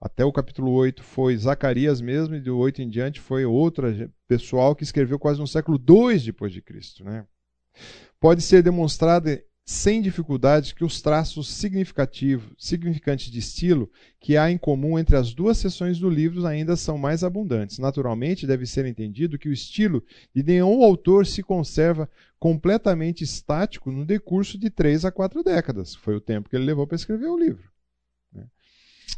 [0.00, 4.74] até o capítulo 8 foi Zacarias mesmo, e do 8 em diante foi outra pessoal
[4.74, 7.04] que escreveu quase no século 2 depois de Cristo.
[7.04, 7.24] Né?
[8.18, 9.30] Pode ser demonstrado
[9.64, 13.90] sem dificuldade que os traços significativos, significantes de estilo
[14.20, 17.78] que há em comum entre as duas seções do livro ainda são mais abundantes.
[17.78, 20.02] Naturalmente, deve ser entendido que o estilo
[20.34, 25.94] de nenhum autor se conserva completamente estático no decurso de três a quatro décadas.
[25.94, 27.72] Foi o tempo que ele levou para escrever o livro.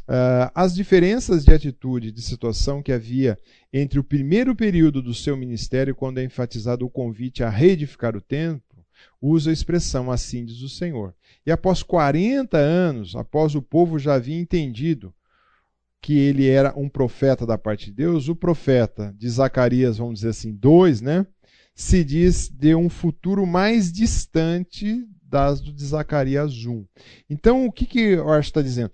[0.07, 3.39] Uh, as diferenças de atitude e de situação que havia
[3.73, 8.21] entre o primeiro período do seu ministério, quando é enfatizado o convite a reedificar o
[8.21, 8.61] templo,
[9.21, 11.13] usa a expressão assim diz o Senhor.
[11.45, 15.13] E após 40 anos, após o povo já havia entendido
[16.01, 20.29] que ele era um profeta da parte de Deus, o profeta de Zacarias, vamos dizer
[20.29, 21.25] assim, 2, né,
[21.73, 26.85] se diz de um futuro mais distante das do de Zacarias 1.
[27.29, 28.91] Então, o que, que o Arch está dizendo?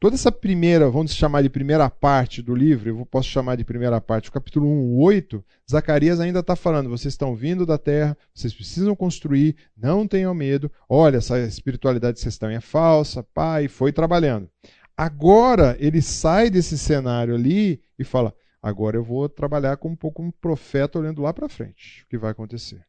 [0.00, 4.00] Toda essa primeira, vamos chamar de primeira parte do livro, eu posso chamar de primeira
[4.00, 8.54] parte, o capítulo 1, 8, Zacarias ainda está falando: vocês estão vindo da terra, vocês
[8.54, 13.92] precisam construir, não tenham medo, olha, essa espiritualidade que vocês estão é falsa, pai, foi
[13.92, 14.48] trabalhando.
[14.96, 20.22] Agora ele sai desse cenário ali e fala: agora eu vou trabalhar como um pouco
[20.22, 22.82] um profeta olhando lá para frente, o que vai acontecer.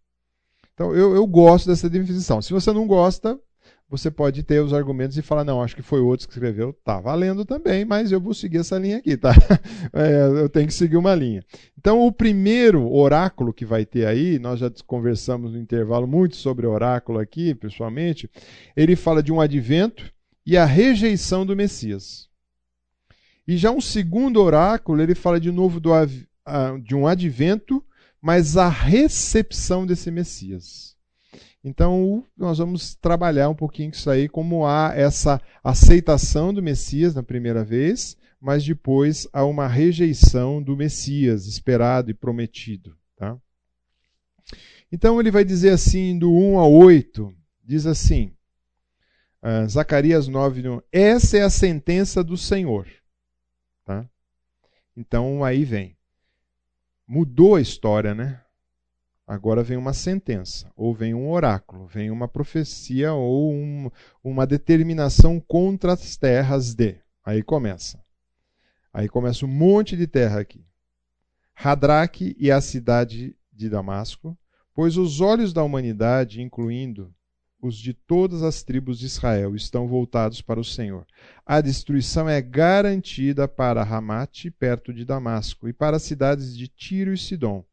[0.73, 2.41] Então eu, eu gosto dessa definição.
[2.41, 3.37] Se você não gosta,
[3.91, 7.01] você pode ter os argumentos e falar, não, acho que foi outro que escreveu, tá
[7.01, 9.31] valendo também, mas eu vou seguir essa linha aqui, tá?
[9.93, 11.43] É, eu tenho que seguir uma linha.
[11.77, 16.65] Então, o primeiro oráculo que vai ter aí, nós já conversamos no intervalo muito sobre
[16.65, 18.29] oráculo aqui, pessoalmente,
[18.77, 20.09] ele fala de um advento
[20.45, 22.29] e a rejeição do Messias.
[23.45, 25.91] E já um segundo oráculo, ele fala de novo do,
[26.81, 27.83] de um advento,
[28.21, 30.90] mas a recepção desse Messias.
[31.63, 37.21] Então, nós vamos trabalhar um pouquinho isso aí, como há essa aceitação do Messias na
[37.21, 42.97] primeira vez, mas depois há uma rejeição do Messias esperado e prometido.
[43.15, 43.37] Tá?
[44.91, 48.33] Então, ele vai dizer assim, do 1 ao 8, diz assim,
[49.43, 52.87] uh, Zacarias 9, 1, essa é a sentença do Senhor.
[53.85, 54.09] Tá?
[54.97, 55.95] Então, aí vem.
[57.07, 58.41] Mudou a história, né?
[59.25, 63.89] Agora vem uma sentença, ou vem um oráculo, vem uma profecia ou um,
[64.23, 66.97] uma determinação contra as terras de.
[67.23, 68.03] Aí começa.
[68.91, 70.65] Aí começa um monte de terra aqui.
[71.55, 74.37] Hadraque e a cidade de Damasco,
[74.73, 77.13] pois os olhos da humanidade, incluindo
[77.61, 81.05] os de todas as tribos de Israel, estão voltados para o Senhor.
[81.45, 87.13] A destruição é garantida para Ramate, perto de Damasco, e para as cidades de Tiro
[87.13, 87.63] e Sidom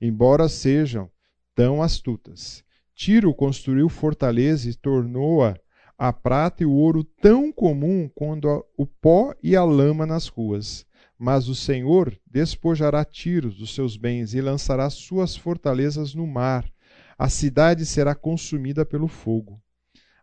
[0.00, 1.10] embora sejam
[1.54, 2.64] tão astutas.
[2.94, 5.58] Tiro construiu fortaleza e tornou-a
[5.96, 10.86] a prata e o ouro tão comum quanto o pó e a lama nas ruas.
[11.18, 16.68] Mas o Senhor despojará Tiro dos seus bens e lançará suas fortalezas no mar.
[17.16, 19.60] A cidade será consumida pelo fogo.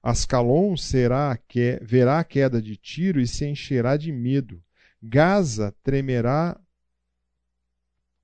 [0.03, 4.61] Ascalon será que, verá a queda de Tiro e se encherá de medo.
[5.01, 6.59] Gaza tremerá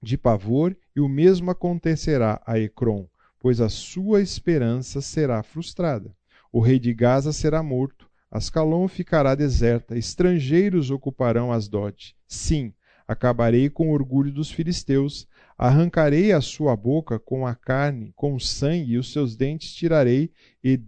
[0.02, 3.06] de pavor, e o mesmo acontecerá a Ecrom,
[3.40, 6.12] pois a sua esperança será frustrada.
[6.52, 12.16] O rei de Gaza será morto, Ascalon ficará deserta, estrangeiros ocuparão Asdote.
[12.28, 12.74] Sim,
[13.08, 18.40] acabarei com o orgulho dos filisteus, arrancarei a sua boca com a carne, com o
[18.40, 20.32] sangue, e os seus dentes tirarei,
[20.64, 20.80] e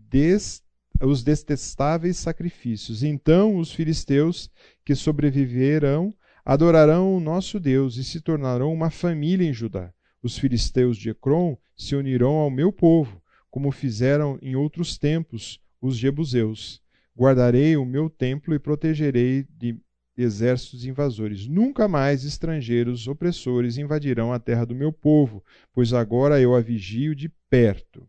[1.04, 3.04] os detestáveis sacrifícios.
[3.04, 4.50] Então os filisteus
[4.84, 6.12] que sobreviverão
[6.44, 9.94] adorarão o nosso Deus e se tornarão uma família em Judá.
[10.22, 15.98] Os filisteus de Ecrom se unirão ao meu povo, como fizeram em outros tempos os
[15.98, 16.82] jebuseus.
[17.18, 19.78] Guardarei o meu templo e protegerei de
[20.18, 21.48] exércitos invasores.
[21.48, 25.44] Nunca mais estrangeiros opressores invadirão a terra do meu povo,
[25.74, 28.08] pois agora eu a vigio de perto.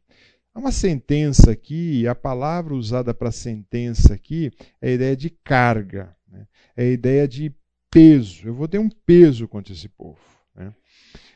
[0.52, 4.50] Há uma sentença aqui, a palavra usada para sentença aqui
[4.80, 6.46] é a ideia de carga, né?
[6.76, 7.54] é a ideia de
[7.88, 8.48] peso.
[8.48, 10.18] Eu vou ter um peso contra esse povo.
[10.54, 10.74] Né?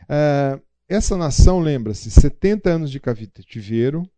[0.08, 4.08] Ah, essa nação, lembra-se, 70 anos de cativeiro,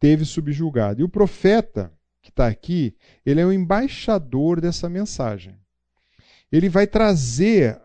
[0.00, 1.00] teve subjugado.
[1.00, 5.56] E o profeta que está aqui, ele é o embaixador dessa mensagem.
[6.50, 7.80] Ele vai trazer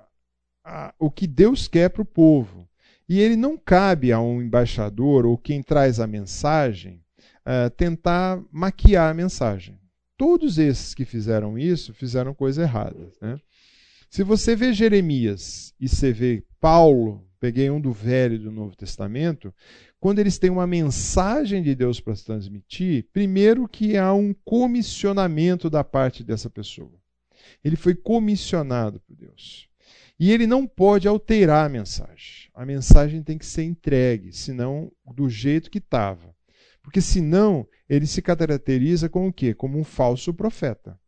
[0.64, 2.68] a, o que Deus quer para o povo.
[3.08, 7.04] E ele não cabe a um embaixador ou quem traz a mensagem
[7.46, 9.78] uh, tentar maquiar a mensagem.
[10.18, 13.12] Todos esses que fizeram isso fizeram coisa errada.
[13.22, 13.38] Né?
[14.10, 18.76] Se você vê Jeremias e você vê Paulo, peguei um do Velho e do Novo
[18.76, 19.52] Testamento,
[20.00, 25.84] quando eles têm uma mensagem de Deus para transmitir, primeiro que há um comissionamento da
[25.84, 26.94] parte dessa pessoa.
[27.64, 29.68] Ele foi comissionado por Deus.
[30.20, 32.52] E ele não pode alterar a mensagem.
[32.54, 36.36] A mensagem tem que ser entregue, senão do jeito que estava.
[36.84, 39.56] Porque senão ele se caracteriza como o quê?
[39.56, 41.00] Como um falso profeta.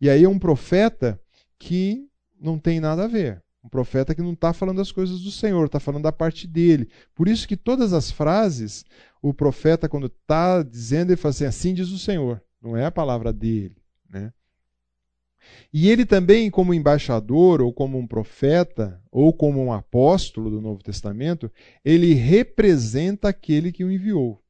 [0.00, 1.20] E aí é um profeta
[1.58, 2.08] que
[2.40, 3.43] não tem nada a ver.
[3.64, 6.88] Um profeta que não está falando as coisas do Senhor, está falando da parte dele.
[7.14, 8.84] Por isso que todas as frases,
[9.22, 12.42] o profeta, quando está dizendo, ele fala assim: assim diz o Senhor.
[12.60, 13.76] Não é a palavra dele.
[14.08, 14.32] Né?
[15.72, 20.82] E ele também, como embaixador, ou como um profeta, ou como um apóstolo do Novo
[20.82, 21.50] Testamento,
[21.82, 24.42] ele representa aquele que o enviou.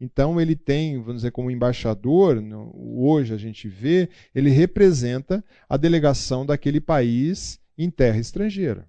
[0.00, 2.42] Então ele tem, vamos dizer, como embaixador,
[2.74, 8.88] hoje a gente vê, ele representa a delegação daquele país em terra estrangeira.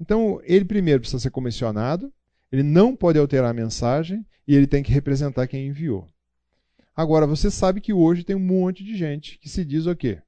[0.00, 2.12] Então, ele primeiro precisa ser comissionado,
[2.52, 6.08] ele não pode alterar a mensagem e ele tem que representar quem enviou.
[6.94, 10.20] Agora, você sabe que hoje tem um monte de gente que se diz o quê?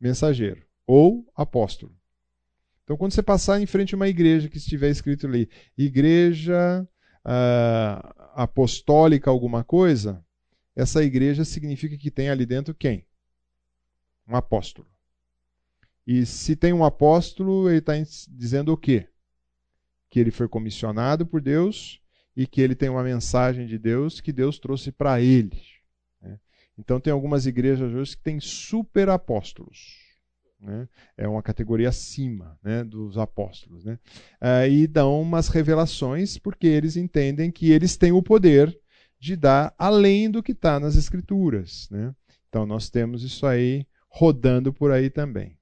[0.00, 1.94] Mensageiro ou apóstolo.
[2.84, 6.86] Então, quando você passar em frente a uma igreja que estiver escrito ali, igreja
[7.24, 10.24] uh, apostólica alguma coisa,
[10.74, 13.06] essa igreja significa que tem ali dentro quem?
[14.26, 14.91] Um apóstolo.
[16.06, 17.94] E se tem um apóstolo, ele está
[18.30, 19.08] dizendo o quê?
[20.10, 22.00] Que ele foi comissionado por Deus
[22.36, 25.62] e que ele tem uma mensagem de Deus que Deus trouxe para ele.
[26.20, 26.38] Né?
[26.76, 30.00] Então, tem algumas igrejas hoje que têm super apóstolos.
[30.58, 30.88] Né?
[31.16, 33.84] É uma categoria acima né, dos apóstolos.
[33.84, 33.98] Né?
[34.40, 38.76] Ah, e dão umas revelações porque eles entendem que eles têm o poder
[39.20, 41.88] de dar além do que está nas Escrituras.
[41.90, 42.14] Né?
[42.48, 45.56] Então, nós temos isso aí rodando por aí também.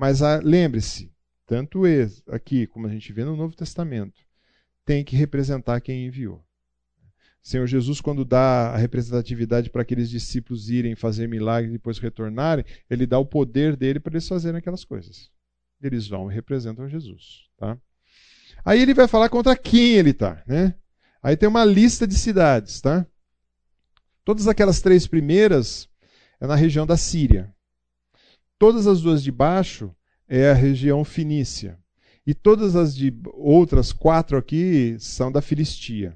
[0.00, 1.12] Mas ah, lembre-se,
[1.46, 1.82] tanto
[2.28, 4.18] aqui como a gente vê no Novo Testamento,
[4.82, 6.42] tem que representar quem enviou.
[7.42, 12.64] Senhor Jesus, quando dá a representatividade para aqueles discípulos irem fazer milagres e depois retornarem,
[12.88, 15.30] ele dá o poder dele para eles fazerem aquelas coisas.
[15.82, 17.50] Eles vão e representam Jesus.
[17.58, 17.76] Tá?
[18.64, 20.42] Aí ele vai falar contra quem ele está.
[20.46, 20.76] Né?
[21.22, 22.80] Aí tem uma lista de cidades.
[22.80, 23.06] Tá?
[24.24, 25.90] Todas aquelas três primeiras
[26.40, 27.54] é na região da Síria.
[28.60, 29.90] Todas as duas de baixo
[30.28, 31.78] é a região finícia.
[32.26, 36.14] E todas as de outras quatro aqui são da Filistia.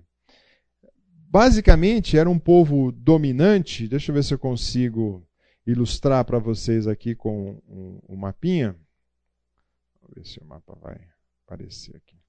[1.31, 3.89] Basicamente, era um povo dominante.
[3.89, 5.27] Deixa eu ver se eu consigo
[5.67, 8.77] ilustrar para vocês aqui com um, um mapinha.
[10.03, 11.01] Vamos ver se o mapa vai
[11.47, 12.21] aparecer aqui.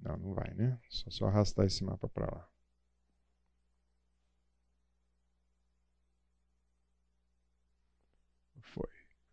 [0.00, 0.80] Não, não vai, né?
[0.90, 2.48] Só se eu arrastar esse mapa para lá.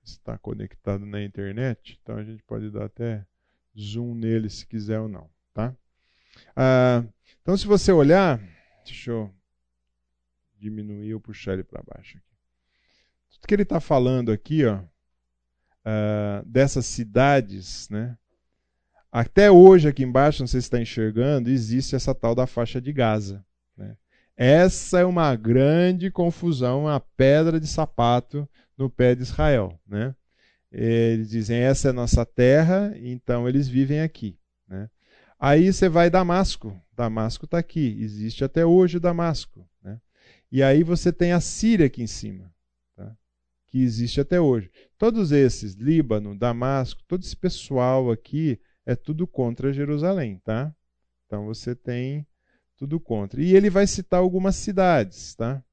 [0.06, 3.26] Está conectado na internet, então a gente pode dar até
[3.78, 5.76] zoom nele se quiser ou não, tá?
[6.56, 7.03] Ah,
[7.42, 8.39] então, se você olhar,
[8.86, 9.34] deixa eu
[10.58, 12.17] diminuir ou puxar ele para baixo.
[12.17, 12.28] Aqui.
[13.32, 14.82] Tudo que ele está falando aqui, ó,
[15.84, 18.17] ah, dessas cidades, né?
[19.12, 22.92] Até hoje, aqui embaixo, não sei se está enxergando, existe essa tal da faixa de
[22.92, 23.46] Gaza.
[23.78, 23.96] Né?
[24.36, 28.47] Essa é uma grande confusão, uma pedra de sapato
[28.78, 29.80] no pé de Israel.
[29.88, 30.16] Né?
[30.72, 34.38] Eles dizem: essa é nossa terra, então eles vivem aqui.
[34.68, 34.89] Né?
[35.39, 36.80] Aí você vai Damasco.
[36.93, 39.68] Damasco está aqui, existe até hoje Damasco.
[39.84, 40.00] Né?
[40.52, 42.54] E aí você tem a Síria aqui em cima,
[42.96, 43.16] tá?
[43.68, 44.72] que existe até hoje.
[44.97, 50.39] Todos esses, Líbano, Damasco, todo esse pessoal aqui é tudo contra Jerusalém.
[50.43, 50.74] Tá?
[51.26, 52.26] Então você tem
[52.78, 53.42] tudo contra.
[53.42, 55.36] E ele vai citar algumas cidades.
[55.36, 55.64] Tá?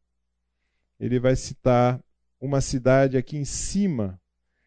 [0.98, 2.02] Ele vai citar
[2.42, 4.20] uma cidade aqui em cima,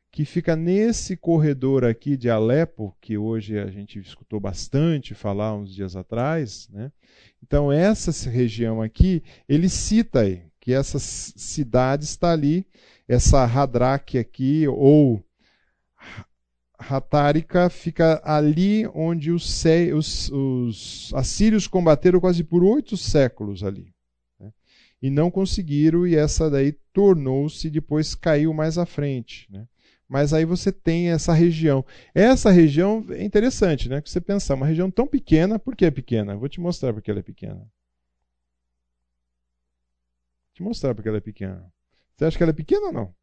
[0.10, 5.76] que fica nesse corredor aqui de Alepo, que hoje a gente escutou bastante falar uns
[5.76, 6.70] dias atrás.
[6.72, 6.90] Né?
[7.44, 12.66] Então, essa região aqui, ele cita aí que essa cidade está ali,
[13.10, 15.22] essa Hadraque aqui, ou
[16.80, 23.95] Ratárica fica ali onde os, os, os assírios combateram quase por oito séculos ali.
[25.02, 29.48] E não conseguiram, e essa daí tornou-se, depois caiu mais à frente.
[29.52, 29.68] Né?
[30.08, 31.86] Mas aí você tem essa região.
[32.14, 34.02] Essa região é interessante, né?
[34.02, 36.36] Que você pensar, uma região tão pequena, por que é pequena?
[36.36, 37.56] Vou te mostrar porque ela é pequena.
[37.56, 37.70] Vou
[40.54, 41.72] te mostrar porque ela é pequena.
[42.16, 43.16] Você acha que ela é pequena ou não?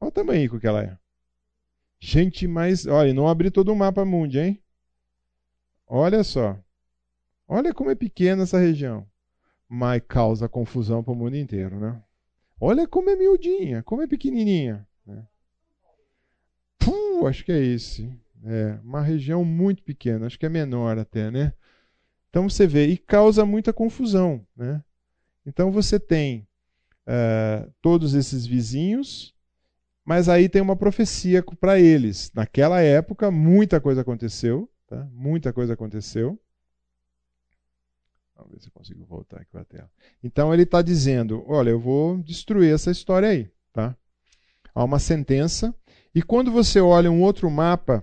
[0.00, 0.98] Olha o tamanho que ela é.
[2.00, 4.62] Gente, mas olha, não abri todo o mapa mundi, hein?
[5.86, 6.58] Olha só.
[7.46, 9.06] Olha como é pequena essa região.
[9.68, 12.00] Mas causa confusão para o mundo inteiro, né?
[12.60, 14.86] Olha como é miudinha, como é pequenininha.
[15.06, 15.22] Né?
[17.26, 18.10] Acho que é esse.
[18.44, 21.52] É, uma região muito pequena, acho que é menor até, né?
[22.30, 24.82] Então você vê, e causa muita confusão, né?
[25.44, 26.46] Então você tem
[27.06, 29.34] uh, todos esses vizinhos
[30.08, 32.32] mas aí tem uma profecia para eles.
[32.34, 34.66] Naquela época, muita coisa aconteceu.
[34.86, 35.06] Tá?
[35.12, 36.40] Muita coisa aconteceu.
[38.38, 39.90] Vamos ver se eu consigo voltar aqui para a tela.
[40.22, 43.50] Então ele está dizendo: olha, eu vou destruir essa história aí.
[43.72, 43.96] Tá?
[44.72, 45.74] Há uma sentença.
[46.14, 48.02] E quando você olha um outro mapa,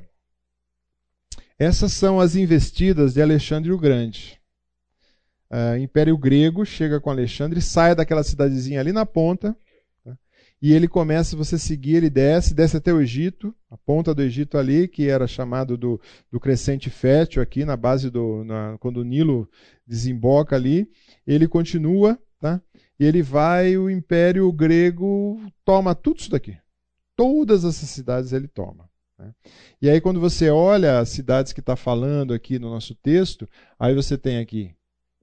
[1.57, 4.40] essas são as investidas de Alexandre o Grande.
[5.49, 9.56] Uh, Império Grego chega com Alexandre, sai daquela cidadezinha ali na ponta,
[10.62, 14.57] e ele começa, você seguir, ele desce, desce até o Egito, a ponta do Egito
[14.57, 16.02] ali, que era chamado do,
[16.32, 18.44] do crescente fértil aqui, na base do.
[18.44, 19.48] Na, quando o Nilo
[19.86, 20.90] desemboca ali,
[21.26, 22.62] ele continua, tá?
[22.99, 26.57] E ele vai, o Império Grego toma tudo isso daqui.
[27.16, 28.90] Todas essas cidades ele toma.
[29.18, 29.34] Né?
[29.82, 33.48] E aí, quando você olha as cidades que está falando aqui no nosso texto,
[33.80, 34.76] aí você tem aqui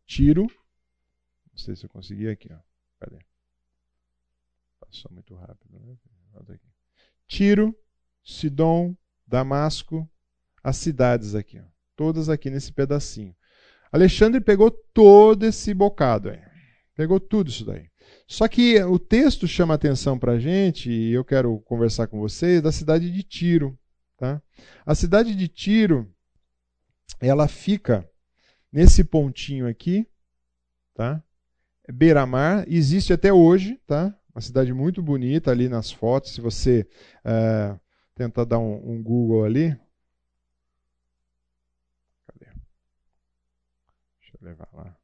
[0.06, 0.42] Tiro.
[0.42, 2.58] Não sei se eu consegui aqui, ó.
[3.00, 3.18] Cadê?
[4.90, 5.78] Só muito rápido.
[5.78, 6.58] Né?
[7.26, 7.74] Tiro,
[8.22, 8.94] Sidom,
[9.26, 10.08] Damasco,
[10.62, 11.58] as cidades aqui.
[11.58, 11.64] Ó.
[11.96, 13.34] Todas aqui nesse pedacinho.
[13.92, 16.40] Alexandre pegou todo esse bocado aí.
[16.94, 17.90] Pegou tudo isso daí.
[18.26, 22.62] Só que o texto chama atenção para a gente, e eu quero conversar com vocês,
[22.62, 23.78] da cidade de Tiro.
[24.16, 24.42] Tá?
[24.86, 26.10] A cidade de Tiro,
[27.20, 28.08] ela fica
[28.72, 30.06] nesse pontinho aqui,
[30.94, 31.22] tá?
[31.92, 34.16] Beira-mar, existe até hoje, tá?
[34.34, 36.34] Uma cidade muito bonita ali nas fotos.
[36.34, 36.88] Se você
[37.24, 37.78] é,
[38.14, 39.76] tentar dar um, um, Google ali.
[42.26, 42.46] Cadê?
[44.20, 44.96] Deixa eu levar lá.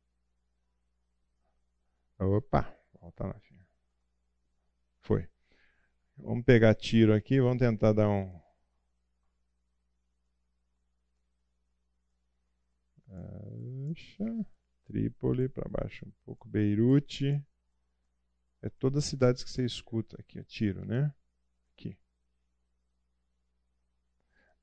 [2.18, 3.40] Opa, volta lá.
[5.00, 5.28] Foi.
[6.16, 8.40] Vamos pegar tiro aqui, vamos tentar dar um.
[13.06, 14.24] Deixa.
[14.84, 16.48] Trípoli para baixo um pouco.
[16.48, 17.42] Beirute.
[18.60, 21.14] É todas as cidades que você escuta aqui, tiro, né?
[21.72, 21.96] Aqui.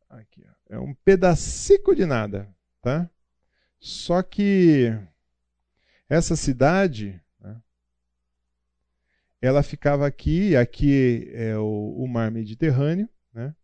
[0.10, 0.76] Aqui, ó.
[0.76, 3.10] É um pedacico de nada, tá?
[3.86, 4.92] Só que
[6.10, 7.62] essa cidade, né,
[9.40, 13.56] ela ficava aqui, aqui é o, o mar Mediterrâneo, né?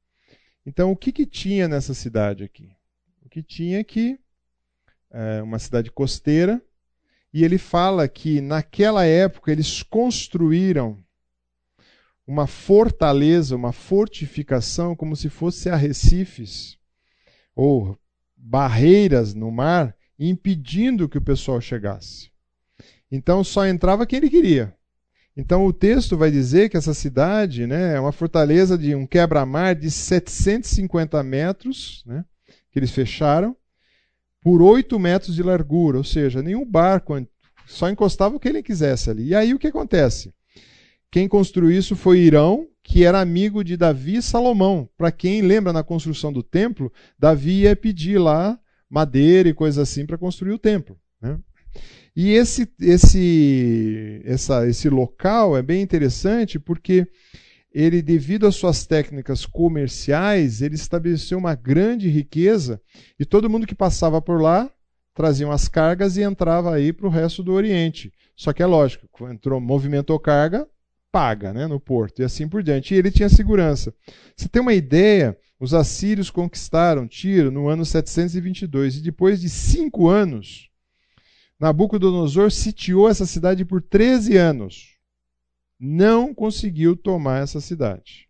[0.64, 2.72] Então, o que, que tinha nessa cidade aqui?
[3.24, 4.20] O que tinha aqui
[5.10, 6.62] é uma cidade costeira,
[7.34, 11.04] e ele fala que naquela época eles construíram
[12.28, 16.78] uma fortaleza, uma fortificação, como se fosse arrecifes
[17.56, 18.00] ou
[18.38, 19.98] barreiras no mar,
[20.30, 22.30] impedindo que o pessoal chegasse.
[23.12, 24.74] Então só entrava quem ele queria.
[25.36, 29.76] Então o texto vai dizer que essa cidade né, é uma fortaleza de um quebra-mar
[29.76, 32.26] de 750 metros, né,
[32.72, 33.56] que eles fecharam,
[34.42, 37.14] por 8 metros de largura, ou seja, nenhum barco
[37.66, 39.30] só encostava o que ele quisesse ali.
[39.30, 40.34] E aí o que acontece?
[41.10, 44.90] Quem construiu isso foi Irão, que era amigo de Davi e Salomão.
[44.98, 48.60] Para quem lembra na construção do templo, Davi ia pedir lá
[48.92, 51.00] madeira e coisa assim para construir o templo.
[51.22, 51.40] Né?
[52.14, 57.08] E esse, esse, essa, esse local é bem interessante porque
[57.74, 62.82] ele, devido às suas técnicas comerciais, ele estabeleceu uma grande riqueza
[63.18, 64.70] e todo mundo que passava por lá
[65.14, 68.12] traziam as cargas e entrava aí para o resto do Oriente.
[68.36, 70.68] Só que é lógico, entrou, movimentou carga,
[71.12, 72.94] paga né, no porto e assim por diante.
[72.94, 73.94] E ele tinha segurança.
[74.36, 75.38] Você tem uma ideia?
[75.60, 80.70] Os assírios conquistaram Tiro no ano 722 e depois de cinco anos,
[81.60, 84.92] Nabucodonosor sitiou essa cidade por 13 anos
[85.84, 88.30] não conseguiu tomar essa cidade.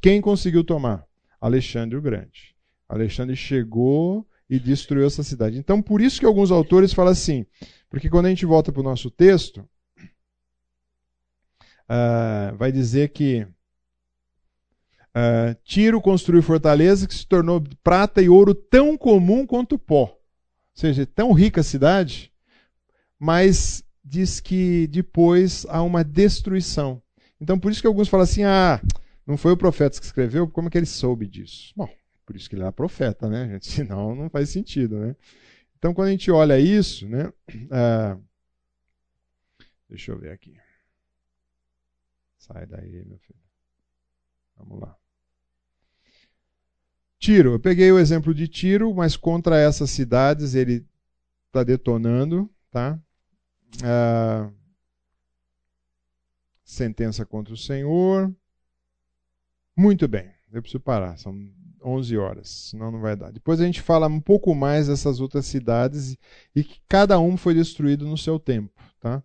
[0.00, 1.04] Quem conseguiu tomar?
[1.40, 2.54] Alexandre o Grande.
[2.88, 5.58] Alexandre chegou e destruiu essa cidade.
[5.58, 7.44] Então, por isso que alguns autores falam assim,
[7.88, 9.68] porque quando a gente volta para o nosso texto,
[11.90, 13.46] uh, vai dizer que
[15.10, 20.02] Uh, Tiro construiu fortaleza que se tornou prata e ouro tão comum quanto pó.
[20.02, 20.16] Ou
[20.72, 22.32] seja, tão rica a cidade,
[23.18, 27.02] mas diz que depois há uma destruição.
[27.40, 28.80] Então, por isso que alguns falam assim: ah,
[29.26, 31.72] não foi o profeta que escreveu, como é que ele soube disso?
[31.76, 31.88] Bom,
[32.24, 33.66] por isso que ele era profeta, né, gente?
[33.70, 35.16] Senão não faz sentido, né?
[35.76, 37.32] Então, quando a gente olha isso, né?
[37.48, 38.22] Uh,
[39.88, 40.54] deixa eu ver aqui.
[42.52, 43.38] Sai daí, meu filho.
[44.56, 44.96] Vamos lá.
[47.18, 50.84] Tiro, eu peguei o exemplo de Tiro, mas contra essas cidades ele
[51.46, 52.98] está detonando, tá?
[53.84, 54.50] Ah,
[56.64, 58.34] sentença contra o Senhor.
[59.76, 61.34] Muito bem, eu preciso parar, são
[61.84, 63.30] 11 horas, senão não vai dar.
[63.30, 66.16] Depois a gente fala um pouco mais dessas outras cidades
[66.54, 69.22] e que cada um foi destruído no seu tempo, tá?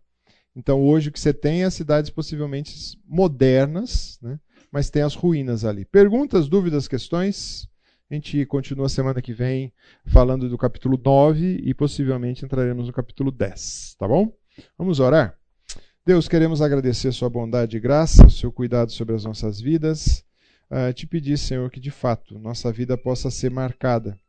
[0.56, 4.40] Então hoje o que você tem é cidades possivelmente modernas, né?
[4.72, 5.86] mas tem as ruínas ali.
[5.86, 7.68] Perguntas, dúvidas, questões?
[8.10, 9.74] A gente continua semana que vem
[10.06, 14.32] falando do capítulo 9 e possivelmente entraremos no capítulo 10, tá bom?
[14.78, 15.38] Vamos orar?
[16.06, 20.24] Deus, queremos agradecer sua bondade e graça, seu cuidado sobre as nossas vidas.
[20.70, 24.20] Uh, te pedir, Senhor, que de fato nossa vida possa ser marcada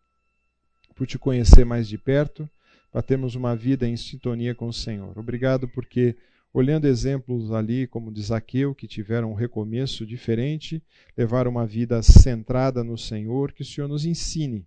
[0.95, 2.49] por te conhecer mais de perto,
[2.91, 5.19] para termos uma vida em sintonia com o Senhor.
[5.19, 6.17] Obrigado porque
[6.53, 10.83] olhando exemplos ali, como de Zaqueu, que tiveram um recomeço diferente,
[11.17, 14.67] levaram uma vida centrada no Senhor, que o Senhor nos ensine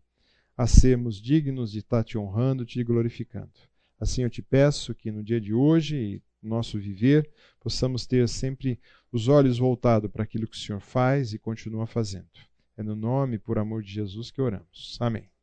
[0.55, 3.49] a sermos dignos de estar te honrando, te glorificando.
[3.99, 7.29] Assim eu te peço que no dia de hoje e no nosso viver
[7.59, 8.79] possamos ter sempre
[9.11, 12.27] os olhos voltados para aquilo que o Senhor faz e continua fazendo.
[12.77, 14.97] É no nome, por amor de Jesus, que oramos.
[14.99, 15.38] Amém.